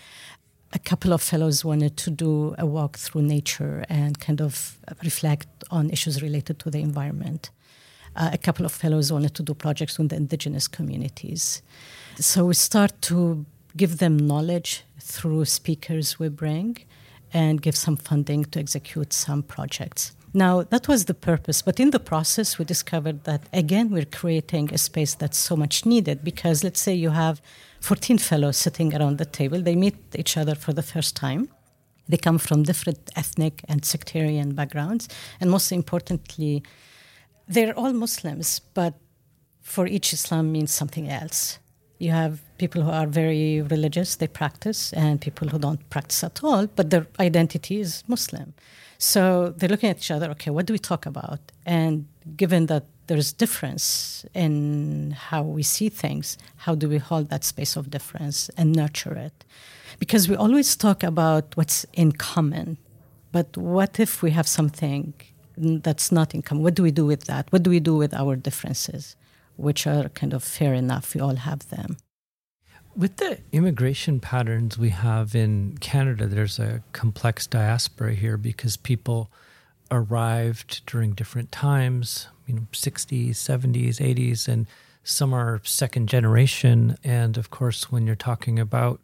A 0.72 0.78
couple 0.78 1.12
of 1.12 1.20
fellows 1.20 1.64
wanted 1.64 1.96
to 1.98 2.10
do 2.10 2.54
a 2.58 2.64
walk 2.64 2.98
through 2.98 3.22
nature 3.22 3.84
and 3.88 4.18
kind 4.18 4.40
of 4.40 4.78
reflect 5.04 5.48
on 5.70 5.90
issues 5.90 6.22
related 6.22 6.58
to 6.60 6.70
the 6.70 6.80
environment. 6.80 7.50
Uh, 8.16 8.30
a 8.32 8.38
couple 8.38 8.64
of 8.64 8.72
fellows 8.72 9.12
wanted 9.12 9.34
to 9.34 9.42
do 9.42 9.54
projects 9.54 9.98
with 9.98 10.08
the 10.08 10.16
indigenous 10.16 10.68
communities. 10.68 11.62
So 12.16 12.46
we 12.46 12.54
start 12.54 12.92
to 13.02 13.44
give 13.76 13.98
them 13.98 14.16
knowledge 14.16 14.84
through 14.98 15.44
speakers 15.46 16.18
we 16.18 16.28
bring, 16.28 16.78
and 17.32 17.62
give 17.62 17.76
some 17.76 17.96
funding 17.96 18.44
to 18.46 18.60
execute 18.60 19.12
some 19.12 19.42
projects. 19.42 20.12
Now, 20.34 20.62
that 20.62 20.88
was 20.88 21.04
the 21.04 21.14
purpose, 21.14 21.60
but 21.60 21.78
in 21.78 21.90
the 21.90 22.00
process, 22.00 22.58
we 22.58 22.64
discovered 22.64 23.24
that 23.24 23.42
again, 23.52 23.90
we're 23.90 24.06
creating 24.06 24.72
a 24.72 24.78
space 24.78 25.14
that's 25.14 25.36
so 25.36 25.56
much 25.56 25.84
needed 25.84 26.24
because 26.24 26.64
let's 26.64 26.80
say 26.80 26.94
you 26.94 27.10
have 27.10 27.42
14 27.80 28.16
fellows 28.18 28.56
sitting 28.56 28.94
around 28.94 29.18
the 29.18 29.26
table, 29.26 29.60
they 29.60 29.76
meet 29.76 29.96
each 30.14 30.36
other 30.36 30.54
for 30.54 30.72
the 30.72 30.82
first 30.82 31.16
time. 31.16 31.48
They 32.08 32.16
come 32.16 32.38
from 32.38 32.62
different 32.62 33.10
ethnic 33.14 33.62
and 33.68 33.84
sectarian 33.84 34.54
backgrounds, 34.54 35.08
and 35.40 35.50
most 35.50 35.70
importantly, 35.70 36.62
they're 37.46 37.74
all 37.74 37.92
Muslims, 37.92 38.60
but 38.74 38.94
for 39.60 39.86
each 39.86 40.12
Islam 40.12 40.50
means 40.50 40.72
something 40.72 41.08
else. 41.08 41.58
You 41.98 42.10
have 42.10 42.40
people 42.58 42.82
who 42.82 42.90
are 42.90 43.06
very 43.06 43.62
religious, 43.62 44.16
they 44.16 44.26
practice, 44.26 44.92
and 44.94 45.20
people 45.20 45.48
who 45.48 45.58
don't 45.58 45.88
practice 45.90 46.24
at 46.24 46.42
all, 46.42 46.66
but 46.66 46.90
their 46.90 47.06
identity 47.20 47.80
is 47.80 48.02
Muslim. 48.08 48.54
So 49.02 49.52
they're 49.56 49.68
looking 49.68 49.90
at 49.90 49.98
each 49.98 50.10
other, 50.10 50.30
okay, 50.30 50.50
what 50.50 50.66
do 50.66 50.72
we 50.72 50.78
talk 50.78 51.06
about? 51.06 51.40
And 51.66 52.06
given 52.36 52.66
that 52.66 52.84
there's 53.08 53.32
difference 53.32 54.24
in 54.32 55.16
how 55.28 55.42
we 55.42 55.64
see 55.64 55.88
things, 55.88 56.38
how 56.64 56.74
do 56.74 56.88
we 56.88 56.98
hold 56.98 57.28
that 57.30 57.42
space 57.42 57.74
of 57.76 57.90
difference 57.90 58.48
and 58.56 58.72
nurture 58.72 59.14
it? 59.14 59.44
Because 59.98 60.28
we 60.28 60.36
always 60.36 60.76
talk 60.76 61.02
about 61.02 61.56
what's 61.56 61.84
in 61.92 62.12
common, 62.12 62.78
but 63.32 63.56
what 63.56 63.98
if 63.98 64.22
we 64.22 64.30
have 64.30 64.46
something 64.46 65.14
that's 65.56 66.12
not 66.12 66.34
in 66.34 66.42
common? 66.42 66.62
What 66.62 66.74
do 66.74 66.82
we 66.82 66.92
do 66.92 67.04
with 67.04 67.24
that? 67.24 67.50
What 67.50 67.64
do 67.64 67.70
we 67.70 67.80
do 67.80 67.96
with 67.96 68.14
our 68.14 68.36
differences? 68.36 69.16
which 69.56 69.86
are 69.86 70.08
kind 70.10 70.32
of 70.32 70.42
fair 70.42 70.74
enough. 70.74 71.14
We 71.14 71.20
all 71.20 71.36
have 71.36 71.68
them. 71.68 71.96
With 72.94 73.16
the 73.16 73.38
immigration 73.52 74.20
patterns 74.20 74.76
we 74.76 74.90
have 74.90 75.34
in 75.34 75.78
Canada, 75.78 76.26
there's 76.26 76.58
a 76.58 76.82
complex 76.92 77.46
diaspora 77.46 78.14
here 78.14 78.36
because 78.36 78.76
people 78.76 79.30
arrived 79.90 80.84
during 80.86 81.12
different 81.12 81.50
times, 81.50 82.28
you 82.46 82.54
know, 82.54 82.66
60s, 82.72 83.30
70s, 83.30 83.96
80s, 83.96 84.46
and 84.46 84.66
some 85.04 85.32
are 85.32 85.60
second 85.64 86.08
generation. 86.08 86.98
And 87.02 87.38
of 87.38 87.50
course, 87.50 87.90
when 87.90 88.06
you're 88.06 88.14
talking 88.14 88.58
about 88.58 89.00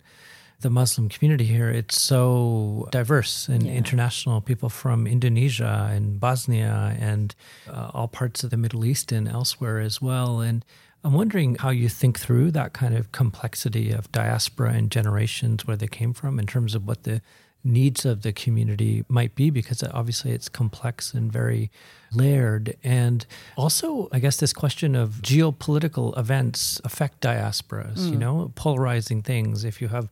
the 0.61 0.71
Muslim 0.71 1.09
community 1.09 1.45
here, 1.45 1.71
it's 1.71 2.01
so 2.01 2.89
diverse 2.91 3.49
and 3.49 3.63
yeah. 3.65 3.73
international. 3.73 4.41
People 4.41 4.69
from 4.69 5.07
Indonesia 5.07 5.89
and 5.93 6.19
Bosnia 6.19 6.97
and 6.99 7.35
uh, 7.69 7.91
all 7.95 8.09
parts 8.09 8.45
of 8.45 8.51
the 8.51 8.57
Middle 8.57 8.85
East 8.85 9.13
and 9.13 9.29
elsewhere 9.29 9.79
as 9.79 10.03
well. 10.03 10.41
And 10.41 10.65
I'm 11.05 11.13
wondering 11.13 11.55
how 11.57 11.71
you 11.71 11.89
think 11.89 12.19
through 12.19 12.51
that 12.53 12.73
kind 12.73 12.97
of 12.97 13.13
complexity 13.13 13.93
of 13.93 14.11
diaspora 14.11 14.73
and 14.73 14.91
generations, 14.91 15.67
where 15.67 15.77
they 15.77 15.87
came 15.87 16.13
from, 16.13 16.39
in 16.39 16.47
terms 16.47 16.75
of 16.75 16.87
what 16.87 17.05
the 17.05 17.23
needs 17.65 18.05
of 18.05 18.23
the 18.23 18.33
community 18.33 19.05
might 19.09 19.35
be, 19.35 19.51
because 19.51 19.83
obviously 19.83 20.33
it's 20.33 20.49
complex 20.49 21.13
and 21.15 21.33
very 21.33 21.71
layered. 22.13 22.77
And 22.83 23.27
also, 23.57 24.09
I 24.13 24.19
guess, 24.19 24.37
this 24.39 24.53
question 24.53 24.95
of 24.95 25.21
geopolitical 25.23 26.17
events 26.19 26.81
affect 26.85 27.21
diasporas, 27.21 27.99
mm. 27.99 28.13
you 28.13 28.17
know, 28.17 28.53
polarizing 28.55 29.23
things. 29.23 29.65
If 29.65 29.81
you 29.83 29.89
have 29.89 30.09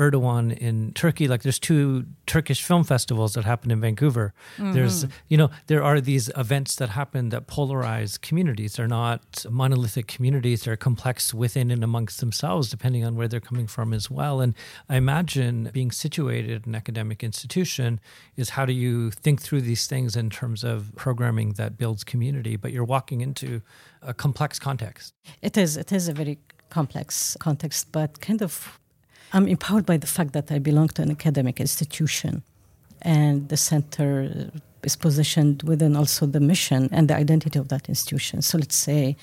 Erdogan 0.00 0.56
in 0.56 0.92
Turkey. 0.94 1.28
Like 1.28 1.42
there's 1.42 1.58
two 1.58 2.06
Turkish 2.26 2.64
film 2.64 2.84
festivals 2.84 3.34
that 3.34 3.44
happen 3.44 3.70
in 3.70 3.80
Vancouver. 3.82 4.32
Mm-hmm. 4.56 4.72
There's, 4.72 5.06
you 5.28 5.36
know, 5.36 5.50
there 5.66 5.82
are 5.82 6.00
these 6.00 6.30
events 6.36 6.76
that 6.76 6.88
happen 6.88 7.28
that 7.28 7.46
polarize 7.46 8.18
communities. 8.18 8.76
They're 8.76 8.88
not 8.88 9.44
monolithic 9.50 10.06
communities. 10.06 10.62
They're 10.62 10.76
complex 10.76 11.34
within 11.34 11.70
and 11.70 11.84
amongst 11.84 12.20
themselves, 12.20 12.70
depending 12.70 13.04
on 13.04 13.14
where 13.14 13.28
they're 13.28 13.40
coming 13.40 13.66
from 13.66 13.92
as 13.92 14.10
well. 14.10 14.40
And 14.40 14.54
I 14.88 14.96
imagine 14.96 15.70
being 15.74 15.90
situated 15.90 16.66
in 16.66 16.70
an 16.70 16.74
academic 16.74 17.22
institution 17.22 18.00
is 18.36 18.50
how 18.50 18.64
do 18.64 18.72
you 18.72 19.10
think 19.10 19.42
through 19.42 19.60
these 19.60 19.86
things 19.86 20.16
in 20.16 20.30
terms 20.30 20.64
of 20.64 20.92
programming 20.96 21.52
that 21.54 21.76
builds 21.76 22.04
community, 22.04 22.56
but 22.56 22.72
you're 22.72 22.84
walking 22.84 23.20
into 23.20 23.60
a 24.00 24.14
complex 24.14 24.58
context. 24.58 25.12
It 25.42 25.58
is. 25.58 25.76
It 25.76 25.92
is 25.92 26.08
a 26.08 26.14
very 26.14 26.38
complex 26.70 27.36
context, 27.38 27.92
but 27.92 28.20
kind 28.20 28.40
of 28.40 28.80
I'm 29.32 29.46
empowered 29.46 29.86
by 29.86 29.96
the 29.96 30.06
fact 30.06 30.32
that 30.32 30.50
I 30.50 30.58
belong 30.58 30.88
to 30.88 31.02
an 31.02 31.10
academic 31.10 31.60
institution, 31.60 32.42
and 33.02 33.48
the 33.48 33.56
center 33.56 34.50
is 34.82 34.96
positioned 34.96 35.62
within 35.62 35.96
also 35.96 36.26
the 36.26 36.40
mission 36.40 36.88
and 36.92 37.08
the 37.08 37.16
identity 37.16 37.58
of 37.58 37.68
that 37.68 37.88
institution. 37.88 38.42
So 38.42 38.58
let's 38.58 38.76
say 38.76 39.16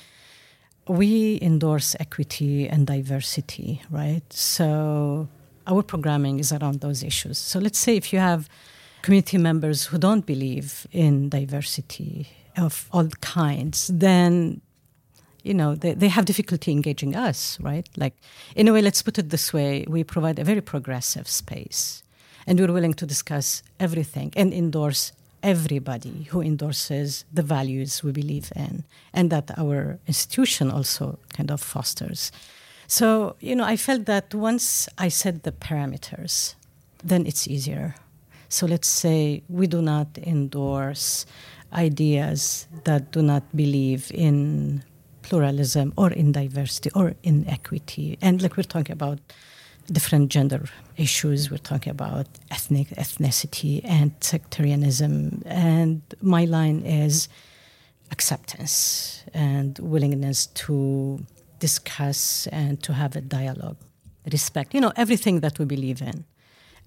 we 0.86 1.38
endorse 1.42 1.94
equity 2.00 2.68
and 2.68 2.86
diversity, 2.86 3.82
right? 3.90 4.22
So 4.32 5.28
our 5.66 5.82
programming 5.82 6.38
is 6.40 6.52
around 6.52 6.80
those 6.80 7.02
issues. 7.02 7.36
So 7.38 7.58
let's 7.58 7.78
say 7.78 7.96
if 7.96 8.12
you 8.12 8.18
have 8.18 8.48
community 9.02 9.38
members 9.38 9.84
who 9.84 9.98
don't 9.98 10.24
believe 10.24 10.86
in 10.92 11.28
diversity 11.28 12.28
of 12.56 12.88
all 12.92 13.08
kinds, 13.20 13.90
then 13.92 14.60
you 15.48 15.54
know 15.54 15.74
they, 15.74 15.94
they 15.94 16.08
have 16.08 16.24
difficulty 16.26 16.70
engaging 16.70 17.16
us 17.16 17.58
right? 17.60 17.88
Like 17.96 18.14
in 18.54 18.68
a 18.68 18.72
way 18.72 18.82
let's 18.82 19.02
put 19.02 19.18
it 19.18 19.30
this 19.30 19.52
way 19.52 19.84
we 19.88 20.04
provide 20.04 20.38
a 20.38 20.44
very 20.44 20.60
progressive 20.60 21.26
space 21.28 22.02
and 22.46 22.58
we're 22.60 22.72
willing 22.72 22.94
to 22.94 23.06
discuss 23.06 23.62
everything 23.80 24.32
and 24.36 24.52
endorse 24.52 25.12
everybody 25.42 26.26
who 26.30 26.40
endorses 26.40 27.24
the 27.32 27.42
values 27.42 28.02
we 28.02 28.12
believe 28.12 28.52
in 28.56 28.84
and 29.12 29.30
that 29.30 29.56
our 29.56 29.98
institution 30.06 30.70
also 30.70 31.18
kind 31.32 31.50
of 31.50 31.60
fosters. 31.60 32.32
So 32.86 33.36
you 33.40 33.54
know 33.56 33.64
i 33.64 33.76
felt 33.76 34.04
that 34.06 34.34
once 34.34 34.88
i 34.98 35.08
set 35.08 35.42
the 35.42 35.52
parameters 35.52 36.54
then 37.02 37.26
it's 37.26 37.48
easier. 37.48 37.94
So 38.50 38.66
let's 38.66 38.88
say 38.88 39.42
we 39.48 39.66
do 39.66 39.82
not 39.82 40.08
endorse 40.18 41.26
ideas 41.72 42.66
that 42.84 43.12
do 43.12 43.22
not 43.22 43.44
believe 43.54 44.10
in 44.12 44.82
pluralism 45.28 45.92
or 45.96 46.10
in 46.10 46.32
diversity 46.32 46.90
or 46.94 47.14
in 47.22 47.46
equity. 47.48 48.18
And 48.20 48.40
like 48.42 48.56
we're 48.56 48.62
talking 48.76 48.92
about 48.92 49.18
different 49.92 50.30
gender 50.30 50.64
issues, 50.96 51.50
we're 51.50 51.58
talking 51.72 51.90
about 51.90 52.26
ethnic 52.50 52.88
ethnicity 53.04 53.80
and 53.84 54.12
sectarianism. 54.20 55.42
And 55.46 56.02
my 56.20 56.44
line 56.44 56.80
is 56.84 57.28
acceptance 58.10 59.24
and 59.34 59.78
willingness 59.78 60.46
to 60.46 61.24
discuss 61.58 62.46
and 62.48 62.82
to 62.82 62.92
have 62.92 63.16
a 63.16 63.20
dialogue, 63.20 63.76
respect, 64.32 64.74
you 64.74 64.80
know, 64.80 64.92
everything 64.96 65.40
that 65.40 65.58
we 65.58 65.64
believe 65.64 66.00
in 66.00 66.24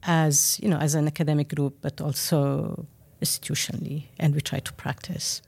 as, 0.04 0.60
you 0.64 0.70
know, 0.70 0.78
as 0.78 0.96
an 0.96 1.06
academic 1.08 1.54
group, 1.56 1.78
but 1.82 2.02
also 2.02 2.88
institutionally, 3.22 4.06
and 4.18 4.34
we 4.34 4.42
try 4.42 4.60
to 4.60 4.74
practice. 4.74 5.42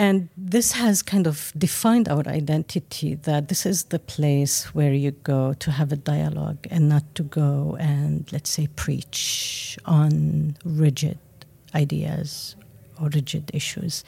And 0.00 0.28
this 0.36 0.72
has 0.72 1.02
kind 1.02 1.26
of 1.26 1.52
defined 1.58 2.08
our 2.08 2.22
identity 2.28 3.16
that 3.16 3.48
this 3.48 3.66
is 3.66 3.84
the 3.84 3.98
place 3.98 4.72
where 4.72 4.92
you 4.92 5.10
go 5.10 5.54
to 5.54 5.72
have 5.72 5.90
a 5.90 5.96
dialogue 5.96 6.68
and 6.70 6.88
not 6.88 7.02
to 7.16 7.24
go 7.24 7.76
and, 7.80 8.24
let's 8.30 8.48
say, 8.48 8.68
preach 8.76 9.76
on 9.86 10.56
rigid 10.64 11.18
ideas 11.74 12.54
or 13.00 13.08
rigid 13.08 13.50
issues. 13.52 14.04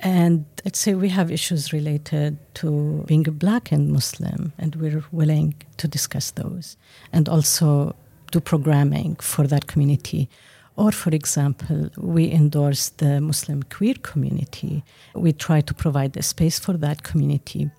And 0.00 0.46
let's 0.64 0.78
say 0.78 0.94
we 0.94 1.10
have 1.10 1.30
issues 1.30 1.74
related 1.74 2.38
to 2.54 3.04
being 3.06 3.28
a 3.28 3.32
black 3.32 3.70
and 3.72 3.92
Muslim, 3.92 4.54
and 4.56 4.76
we're 4.76 5.04
willing 5.12 5.54
to 5.76 5.86
discuss 5.86 6.30
those. 6.30 6.78
And 7.12 7.28
also 7.28 7.94
do 8.30 8.40
programming 8.40 9.16
for 9.16 9.46
that 9.46 9.66
community. 9.66 10.30
Or, 10.76 10.92
for 10.92 11.10
example, 11.10 11.90
we 11.96 12.30
endorse 12.30 12.90
the 12.90 13.20
Muslim 13.20 13.62
queer 13.62 13.94
community. 14.02 14.84
We 15.14 15.32
try 15.32 15.62
to 15.62 15.74
provide 15.74 16.16
a 16.16 16.22
space 16.22 16.58
for 16.58 16.74
that 16.74 17.02
community. 17.02 17.70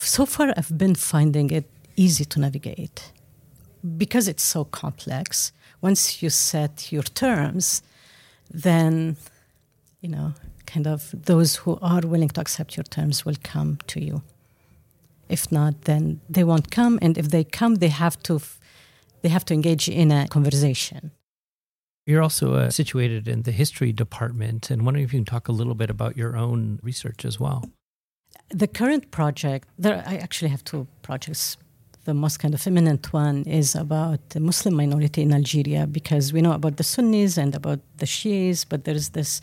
So 0.00 0.26
far, 0.26 0.52
I've 0.56 0.76
been 0.76 0.96
finding 0.96 1.50
it 1.50 1.70
easy 1.96 2.24
to 2.24 2.40
navigate 2.40 3.12
because 3.96 4.26
it's 4.26 4.42
so 4.42 4.64
complex. 4.64 5.52
Once 5.80 6.22
you 6.22 6.30
set 6.30 6.90
your 6.90 7.02
terms, 7.02 7.82
then, 8.50 9.16
you 10.00 10.08
know, 10.08 10.34
kind 10.66 10.88
of 10.88 11.14
those 11.26 11.56
who 11.56 11.78
are 11.80 12.00
willing 12.00 12.30
to 12.30 12.40
accept 12.40 12.76
your 12.76 12.84
terms 12.84 13.24
will 13.24 13.36
come 13.44 13.78
to 13.86 14.00
you. 14.00 14.22
If 15.28 15.52
not, 15.52 15.82
then 15.82 16.20
they 16.28 16.42
won't 16.42 16.70
come. 16.72 16.98
And 17.00 17.16
if 17.16 17.28
they 17.28 17.44
come, 17.44 17.76
they 17.76 17.88
have 17.88 18.20
to, 18.24 18.40
they 19.22 19.28
have 19.28 19.44
to 19.46 19.54
engage 19.54 19.88
in 19.88 20.10
a 20.10 20.26
conversation. 20.26 21.12
You're 22.06 22.22
also 22.22 22.54
uh, 22.54 22.70
situated 22.70 23.28
in 23.28 23.42
the 23.42 23.52
history 23.52 23.92
department, 23.92 24.70
and 24.70 24.84
wondering 24.84 25.04
if 25.04 25.12
you 25.12 25.20
can 25.20 25.24
talk 25.24 25.48
a 25.48 25.52
little 25.52 25.74
bit 25.74 25.88
about 25.88 26.16
your 26.16 26.36
own 26.36 26.80
research 26.82 27.24
as 27.24 27.38
well. 27.38 27.70
The 28.50 28.66
current 28.66 29.10
project, 29.10 29.68
there, 29.78 30.02
I 30.06 30.16
actually 30.16 30.50
have 30.50 30.64
two 30.64 30.86
projects. 31.02 31.56
The 32.04 32.14
most 32.14 32.38
kind 32.38 32.54
of 32.54 32.66
imminent 32.66 33.12
one 33.12 33.44
is 33.44 33.76
about 33.76 34.30
the 34.30 34.40
Muslim 34.40 34.74
minority 34.74 35.22
in 35.22 35.32
Algeria 35.32 35.86
because 35.86 36.32
we 36.32 36.42
know 36.42 36.52
about 36.52 36.76
the 36.76 36.82
Sunnis 36.82 37.38
and 37.38 37.54
about 37.54 37.78
the 37.98 38.06
Shias, 38.06 38.66
but 38.68 38.82
there's 38.84 39.10
this 39.10 39.40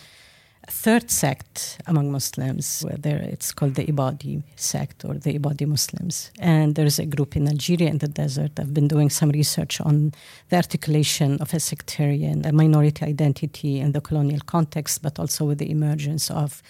third 0.69 1.09
sect 1.09 1.79
among 1.87 2.11
Muslims, 2.11 2.83
whether 2.87 3.17
it's 3.17 3.51
called 3.51 3.75
the 3.75 3.85
Ibadi 3.85 4.43
sect 4.55 5.05
or 5.05 5.15
the 5.15 5.37
Ibadi 5.37 5.67
Muslims. 5.67 6.31
And 6.39 6.75
there's 6.75 6.99
a 6.99 7.05
group 7.05 7.35
in 7.35 7.47
Algeria 7.47 7.89
in 7.89 7.97
the 7.97 8.07
desert. 8.07 8.59
I've 8.59 8.73
been 8.73 8.87
doing 8.87 9.09
some 9.09 9.29
research 9.29 9.81
on 9.81 10.13
the 10.49 10.57
articulation 10.57 11.37
of 11.41 11.53
a 11.53 11.59
sectarian, 11.59 12.45
a 12.45 12.51
minority 12.51 13.05
identity 13.05 13.79
in 13.79 13.91
the 13.91 14.01
colonial 14.01 14.41
context, 14.45 15.01
but 15.01 15.19
also 15.19 15.45
with 15.45 15.57
the 15.57 15.69
emergence 15.69 16.31
of 16.31 16.61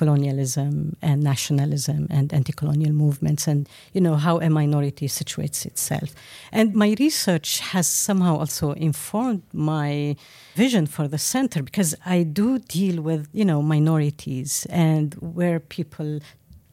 colonialism 0.00 0.72
and 1.08 1.16
nationalism 1.32 2.00
and 2.16 2.26
anti-colonial 2.32 2.94
movements 3.04 3.42
and 3.50 3.68
you 3.94 4.00
know 4.06 4.16
how 4.26 4.34
a 4.46 4.48
minority 4.48 5.08
situates 5.08 5.60
itself. 5.70 6.08
And 6.58 6.66
my 6.84 6.90
research 7.04 7.50
has 7.72 7.86
somehow 8.06 8.34
also 8.42 8.66
informed 8.72 9.42
my 9.52 10.16
vision 10.54 10.86
for 10.86 11.06
the 11.14 11.18
center 11.18 11.60
because 11.62 11.90
i 12.16 12.18
do 12.40 12.58
deal 12.78 12.96
with 13.08 13.22
you 13.32 13.46
know 13.50 13.60
minorities 13.74 14.52
and 14.88 15.14
where 15.36 15.58
people 15.76 16.10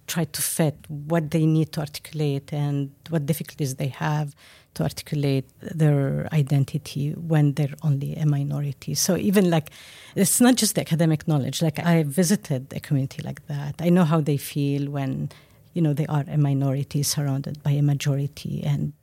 try 0.08 0.26
to 0.26 0.42
fit 0.42 0.76
what 0.88 1.32
they 1.32 1.46
need 1.46 1.72
to 1.74 1.80
articulate 1.80 2.54
and 2.54 2.92
what 3.10 3.26
difficulties 3.26 3.76
they 3.76 3.88
have 3.88 4.36
to 4.76 4.84
articulate 4.84 5.46
their 5.62 6.28
identity 6.34 7.12
when 7.12 7.54
they're 7.54 7.76
only 7.82 8.16
a 8.16 8.26
minority. 8.26 8.94
So 8.94 9.18
even 9.18 9.50
like 9.50 9.70
it's 10.16 10.40
not 10.40 10.56
just 10.56 10.76
the 10.76 10.82
academic 10.82 11.28
knowledge. 11.28 11.62
Like 11.62 11.80
I 11.80 12.04
visited 12.04 12.74
a 12.74 12.80
community 12.80 13.22
like 13.24 13.48
that. 13.48 13.76
I 13.80 13.90
know 13.90 14.04
how 14.04 14.22
they 14.22 14.38
feel 14.38 14.92
when 14.92 15.30
you 15.74 15.82
know 15.82 15.94
they 15.94 16.06
are 16.08 16.26
a 16.28 16.38
minority 16.38 17.04
surrounded 17.04 17.64
by 17.64 17.72
a 17.72 17.82
majority 17.82 18.64
and 18.64 18.94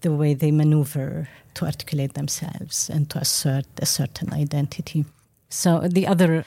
the 0.00 0.12
way 0.12 0.34
they 0.34 0.52
maneuver 0.52 1.28
to 1.54 1.64
articulate 1.64 2.14
themselves 2.14 2.88
and 2.88 3.10
to 3.10 3.18
assert 3.18 3.66
a 3.78 3.86
certain 3.86 4.32
identity. 4.32 5.04
So 5.48 5.80
the 5.80 6.06
other 6.06 6.44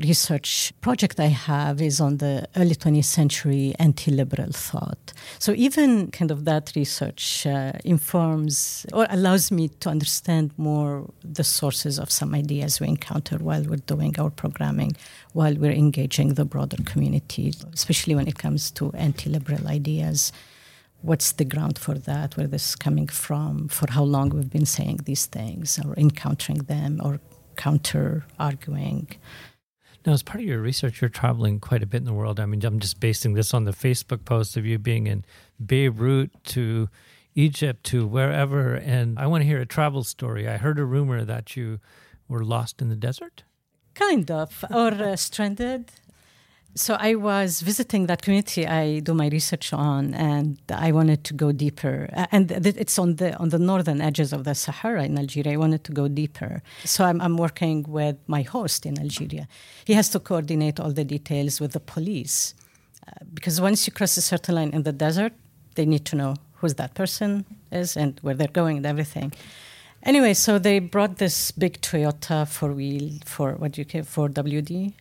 research 0.00 0.72
project 0.80 1.18
I 1.18 1.26
have 1.26 1.82
is 1.82 2.00
on 2.00 2.18
the 2.18 2.46
early 2.56 2.74
20th 2.74 3.04
century 3.04 3.74
anti 3.78 4.10
liberal 4.10 4.52
thought. 4.52 5.12
So, 5.38 5.52
even 5.52 6.10
kind 6.10 6.30
of 6.30 6.44
that 6.44 6.72
research 6.76 7.46
uh, 7.46 7.72
informs 7.84 8.86
or 8.92 9.06
allows 9.10 9.50
me 9.50 9.68
to 9.80 9.88
understand 9.88 10.52
more 10.56 11.10
the 11.24 11.44
sources 11.44 11.98
of 11.98 12.10
some 12.10 12.34
ideas 12.34 12.80
we 12.80 12.88
encounter 12.88 13.38
while 13.38 13.64
we're 13.64 13.76
doing 13.76 14.18
our 14.20 14.30
programming, 14.30 14.92
while 15.32 15.54
we're 15.54 15.72
engaging 15.72 16.34
the 16.34 16.44
broader 16.44 16.82
community, 16.84 17.52
especially 17.72 18.14
when 18.14 18.28
it 18.28 18.38
comes 18.38 18.70
to 18.72 18.92
anti 18.92 19.30
liberal 19.30 19.66
ideas 19.68 20.32
what's 21.00 21.32
the 21.32 21.44
ground 21.44 21.78
for 21.78 21.94
that, 21.94 22.36
where 22.36 22.48
this 22.48 22.70
is 22.70 22.76
coming 22.76 23.06
from, 23.06 23.68
for 23.68 23.86
how 23.90 24.02
long 24.02 24.30
we've 24.30 24.50
been 24.50 24.66
saying 24.66 24.98
these 25.04 25.26
things, 25.26 25.78
or 25.84 25.94
encountering 25.94 26.58
them, 26.64 27.00
or 27.02 27.20
counter 27.56 28.24
arguing. 28.38 29.08
Now, 30.08 30.14
as 30.14 30.22
part 30.22 30.40
of 30.40 30.46
your 30.46 30.62
research, 30.62 31.02
you're 31.02 31.10
traveling 31.10 31.60
quite 31.60 31.82
a 31.82 31.86
bit 31.86 31.98
in 31.98 32.06
the 32.06 32.14
world. 32.14 32.40
I 32.40 32.46
mean, 32.46 32.64
I'm 32.64 32.78
just 32.78 32.98
basing 32.98 33.34
this 33.34 33.52
on 33.52 33.64
the 33.64 33.72
Facebook 33.72 34.24
post 34.24 34.56
of 34.56 34.64
you 34.64 34.78
being 34.78 35.06
in 35.06 35.22
Beirut 35.60 36.30
to 36.44 36.88
Egypt 37.34 37.84
to 37.88 38.06
wherever. 38.06 38.74
And 38.74 39.18
I 39.18 39.26
want 39.26 39.42
to 39.42 39.46
hear 39.46 39.60
a 39.60 39.66
travel 39.66 40.02
story. 40.04 40.48
I 40.48 40.56
heard 40.56 40.78
a 40.78 40.86
rumor 40.86 41.26
that 41.26 41.58
you 41.58 41.80
were 42.26 42.42
lost 42.42 42.80
in 42.80 42.88
the 42.88 42.96
desert. 42.96 43.44
Kind 43.92 44.30
of, 44.30 44.64
or 44.70 44.94
uh, 44.94 45.14
stranded 45.16 45.92
so 46.78 46.96
I 46.98 47.16
was 47.16 47.60
visiting 47.60 48.06
that 48.06 48.22
community 48.22 48.66
I 48.66 49.00
do 49.00 49.12
my 49.12 49.28
research 49.28 49.72
on, 49.72 50.14
and 50.14 50.58
I 50.70 50.92
wanted 50.92 51.24
to 51.24 51.34
go 51.34 51.50
deeper. 51.50 52.08
And 52.30 52.50
it's 52.52 52.98
on 52.98 53.16
the 53.16 53.36
on 53.36 53.48
the 53.48 53.58
northern 53.58 54.00
edges 54.00 54.32
of 54.32 54.44
the 54.44 54.54
Sahara 54.54 55.04
in 55.04 55.18
Algeria. 55.18 55.54
I 55.54 55.56
wanted 55.56 55.82
to 55.84 55.92
go 55.92 56.06
deeper. 56.06 56.62
So 56.84 57.04
I'm, 57.04 57.20
I'm 57.20 57.36
working 57.36 57.84
with 57.88 58.16
my 58.28 58.42
host 58.42 58.86
in 58.86 58.98
Algeria. 58.98 59.48
He 59.84 59.94
has 59.94 60.08
to 60.10 60.20
coordinate 60.20 60.78
all 60.78 60.92
the 60.92 61.04
details 61.04 61.60
with 61.60 61.72
the 61.72 61.80
police, 61.80 62.54
uh, 63.06 63.10
because 63.34 63.60
once 63.60 63.86
you 63.86 63.92
cross 63.92 64.16
a 64.16 64.22
certain 64.22 64.54
line 64.54 64.70
in 64.70 64.84
the 64.84 64.92
desert, 64.92 65.32
they 65.74 65.84
need 65.84 66.04
to 66.06 66.16
know 66.16 66.36
who 66.54 66.68
that 66.68 66.94
person 66.94 67.44
is 67.72 67.96
and 67.96 68.18
where 68.22 68.34
they're 68.34 68.48
going 68.62 68.76
and 68.76 68.86
everything. 68.86 69.32
Anyway, 70.04 70.32
so 70.32 70.60
they 70.60 70.78
brought 70.78 71.16
this 71.16 71.50
big 71.50 71.80
Toyota 71.80 72.46
four 72.46 72.72
wheel 72.72 73.18
for 73.24 73.54
what 73.54 73.72
do 73.72 73.80
you 73.80 73.84
call 73.84 74.04
for 74.04 74.28
WD 74.28 74.94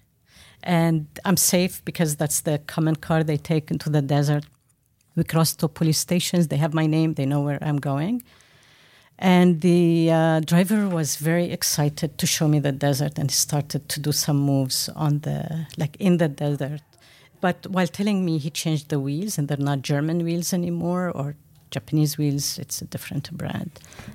and 0.64 1.08
I'm 1.26 1.38
safe 1.38 1.84
because 1.86 2.16
that's 2.16 2.42
the 2.42 2.60
common 2.60 2.96
car 2.96 3.24
they 3.24 3.38
take 3.38 3.72
into 3.72 3.90
the 3.90 4.02
desert. 4.02 4.46
We 5.16 5.24
cross 5.24 5.56
two 5.56 5.68
police 5.68 6.00
stations. 6.00 6.48
They 6.48 6.58
have 6.58 6.74
my 6.74 6.86
name. 6.86 7.16
They 7.16 7.26
know 7.26 7.42
where 7.42 7.58
I'm 7.62 7.78
going. 7.78 8.24
And 9.20 9.62
the 9.62 10.12
uh, 10.12 10.40
driver 10.42 10.88
was 10.88 11.16
very 11.16 11.52
excited 11.52 12.20
to 12.20 12.28
show 12.28 12.48
me 12.48 12.60
the 12.60 12.72
desert, 12.72 13.18
and 13.18 13.32
started 13.32 13.90
to 13.90 14.00
do 14.00 14.12
some 14.12 14.38
moves 14.38 14.90
on 14.90 15.20
the 15.20 15.66
like 15.76 15.96
in 16.00 16.18
the 16.18 16.28
desert. 16.28 16.82
But 17.42 17.66
while 17.68 17.88
telling 17.88 18.26
me 18.26 18.38
he 18.38 18.52
changed 18.52 18.90
the 18.90 19.00
wheels, 19.00 19.40
and 19.40 19.48
they're 19.48 19.58
not 19.58 19.82
German 19.82 20.24
wheels 20.24 20.54
anymore 20.54 21.10
or 21.10 21.36
Japanese 21.72 22.18
wheels, 22.18 22.60
it's 22.60 22.82
a 22.82 22.86
different 22.86 23.32
brand. 23.32 23.72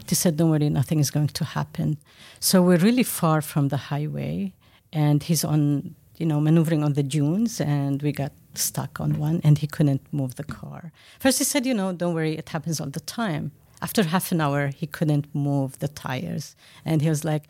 He 0.09 0.15
said, 0.15 0.37
"Don't 0.37 0.51
worry, 0.51 0.71
nothing 0.71 1.01
is 1.01 1.11
going 1.11 1.29
to 1.29 1.45
happen." 1.45 1.99
So 2.39 2.63
we're 2.63 2.79
really 2.79 3.03
far 3.03 3.41
from 3.41 3.69
the 3.69 3.77
highway, 3.91 4.53
and 4.93 5.21
he's 5.21 5.43
on 5.43 5.97
you 6.19 6.27
know, 6.27 6.41
maneuvering 6.41 6.83
on 6.85 6.93
the 6.95 7.03
dunes, 7.03 7.61
and 7.61 8.03
we 8.03 8.13
got 8.13 8.33
stuck 8.55 9.01
on 9.01 9.19
one, 9.19 9.41
and 9.45 9.59
he 9.59 9.67
couldn't 9.67 10.03
move 10.13 10.37
the 10.37 10.45
car. 10.45 10.93
First, 11.19 11.39
he 11.39 11.45
said, 11.45 11.67
you 11.67 11.75
know, 11.75 11.93
don't 11.93 12.15
worry, 12.15 12.37
it 12.37 12.49
happens 12.49 12.81
all 12.81 12.91
the 12.91 13.01
time. 13.01 13.53
After 13.81 14.05
half 14.05 14.31
an 14.31 14.41
hour, 14.41 14.69
he 14.69 14.87
couldn't 14.87 15.27
move 15.35 15.79
the 15.79 15.89
tires, 15.89 16.55
and 16.85 17.03
he 17.03 17.09
was 17.09 17.25
like, 17.25 17.45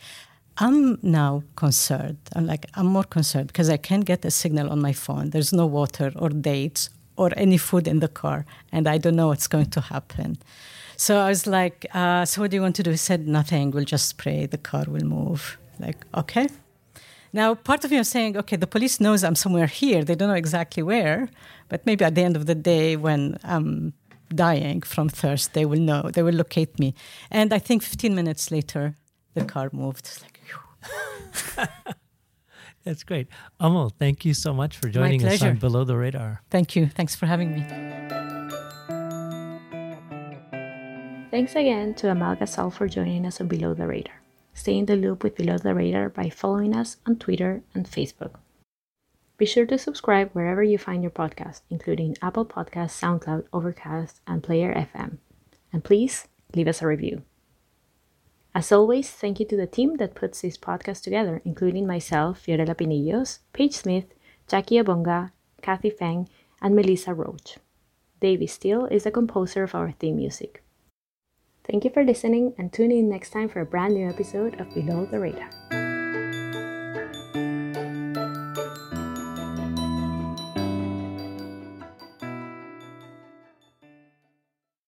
I'm 0.59 0.98
now 1.03 1.42
concerned. 1.57 2.18
I'm 2.35 2.46
like, 2.46 2.66
I'm 2.75 2.87
more 2.87 3.05
concerned 3.05 3.46
because 3.48 3.70
I 3.70 3.79
can't 3.79 4.05
get 4.05 4.25
a 4.25 4.31
signal 4.31 4.70
on 4.70 4.81
my 4.81 4.92
phone. 4.92 5.31
There's 5.31 5.53
no 5.53 5.66
water 5.66 6.12
or 6.16 6.29
dates 6.29 6.90
or 7.16 7.31
any 7.37 7.57
food 7.57 7.88
in 7.88 8.01
the 8.01 8.09
car, 8.09 8.44
and 8.70 8.87
I 8.87 8.98
don't 8.98 9.16
know 9.16 9.29
what's 9.29 9.46
going 9.48 9.70
to 9.70 9.81
happen. 9.81 10.38
So 10.96 11.18
I 11.18 11.29
was 11.29 11.46
like, 11.46 11.87
uh, 11.94 12.25
So 12.25 12.42
what 12.42 12.51
do 12.51 12.57
you 12.57 12.62
want 12.62 12.77
to 12.77 12.83
do? 12.83 12.90
He 12.90 12.96
said, 12.96 13.27
Nothing. 13.27 13.70
We'll 13.70 13.85
just 13.85 14.18
pray 14.18 14.46
the 14.46 14.59
car 14.59 14.85
will 14.87 15.05
move. 15.05 15.59
Like, 15.79 16.05
okay. 16.14 16.48
Now, 17.32 17.54
part 17.54 17.84
of 17.84 17.90
me 17.90 17.96
is 17.96 18.08
saying, 18.08 18.36
okay, 18.36 18.56
the 18.56 18.66
police 18.66 19.00
knows 19.00 19.24
I'm 19.24 19.34
somewhere 19.34 19.66
here. 19.66 20.04
They 20.04 20.14
don't 20.14 20.28
know 20.28 20.34
exactly 20.34 20.82
where, 20.82 21.30
but 21.68 21.86
maybe 21.86 22.04
at 22.04 22.14
the 22.14 22.22
end 22.22 22.36
of 22.36 22.46
the 22.46 22.54
day, 22.54 22.96
when 22.96 23.38
I'm 23.42 23.94
dying 24.34 24.82
from 24.82 25.08
thirst, 25.08 25.54
they 25.54 25.64
will 25.64 25.80
know. 25.80 26.10
They 26.12 26.22
will 26.22 26.34
locate 26.34 26.78
me. 26.78 26.94
And 27.30 27.52
I 27.52 27.58
think 27.58 27.82
15 27.82 28.14
minutes 28.14 28.50
later, 28.50 28.96
the 29.34 29.44
car 29.44 29.70
moved. 29.72 30.06
It's 30.06 30.22
like, 30.22 30.38
That's 32.84 33.04
great. 33.04 33.28
Amal, 33.60 33.90
thank 33.90 34.24
you 34.24 34.34
so 34.34 34.52
much 34.52 34.76
for 34.76 34.88
joining 34.88 35.24
us 35.24 35.42
on 35.42 35.56
Below 35.56 35.84
the 35.84 35.96
Radar. 35.96 36.42
Thank 36.50 36.74
you. 36.74 36.88
Thanks 36.88 37.14
for 37.14 37.26
having 37.26 37.52
me. 37.52 37.60
Thanks 41.30 41.54
again 41.54 41.94
to 41.94 42.10
Amal 42.10 42.36
Ghazal 42.36 42.70
for 42.70 42.88
joining 42.88 43.24
us 43.24 43.40
on 43.40 43.46
Below 43.46 43.72
the 43.74 43.86
Radar. 43.86 44.21
Stay 44.54 44.76
in 44.76 44.86
the 44.86 44.96
loop 44.96 45.22
with 45.22 45.36
Below 45.36 45.58
the 45.58 45.74
Radar 45.74 46.08
by 46.08 46.28
following 46.28 46.76
us 46.76 46.98
on 47.06 47.16
Twitter 47.16 47.62
and 47.74 47.86
Facebook. 47.86 48.34
Be 49.38 49.46
sure 49.46 49.66
to 49.66 49.78
subscribe 49.78 50.30
wherever 50.32 50.62
you 50.62 50.78
find 50.78 51.02
your 51.02 51.10
podcast, 51.10 51.62
including 51.70 52.16
Apple 52.22 52.46
Podcasts, 52.46 53.00
SoundCloud, 53.00 53.46
Overcast, 53.52 54.20
and 54.26 54.42
Player 54.42 54.72
FM. 54.72 55.18
And 55.72 55.82
please 55.82 56.28
leave 56.54 56.68
us 56.68 56.82
a 56.82 56.86
review. 56.86 57.22
As 58.54 58.70
always, 58.70 59.10
thank 59.10 59.40
you 59.40 59.46
to 59.46 59.56
the 59.56 59.66
team 59.66 59.96
that 59.96 60.14
puts 60.14 60.42
this 60.42 60.58
podcast 60.58 61.02
together, 61.02 61.40
including 61.44 61.86
myself, 61.86 62.44
Fiorella 62.44 62.76
Pinillos, 62.76 63.38
Paige 63.54 63.74
Smith, 63.74 64.14
Jackie 64.46 64.76
Abonga, 64.76 65.32
Kathy 65.62 65.90
Feng, 65.90 66.28
and 66.60 66.76
Melissa 66.76 67.14
Roach. 67.14 67.56
Davey 68.20 68.46
Steele 68.46 68.84
is 68.86 69.04
the 69.04 69.10
composer 69.10 69.62
of 69.62 69.74
our 69.74 69.92
theme 69.92 70.16
music. 70.16 70.62
Thank 71.64 71.85
you 71.85 71.90
for 71.90 72.05
listening 72.05 72.55
and 72.59 72.72
tune 72.72 72.90
in 72.90 73.09
next 73.09 73.31
time 73.31 73.48
for 73.48 73.61
a 73.61 73.66
brand 73.66 73.94
new 73.94 74.09
episode 74.09 74.61
of 74.61 74.75
Below 74.75 75.07
the 75.07 75.20
Radar. 75.20 75.81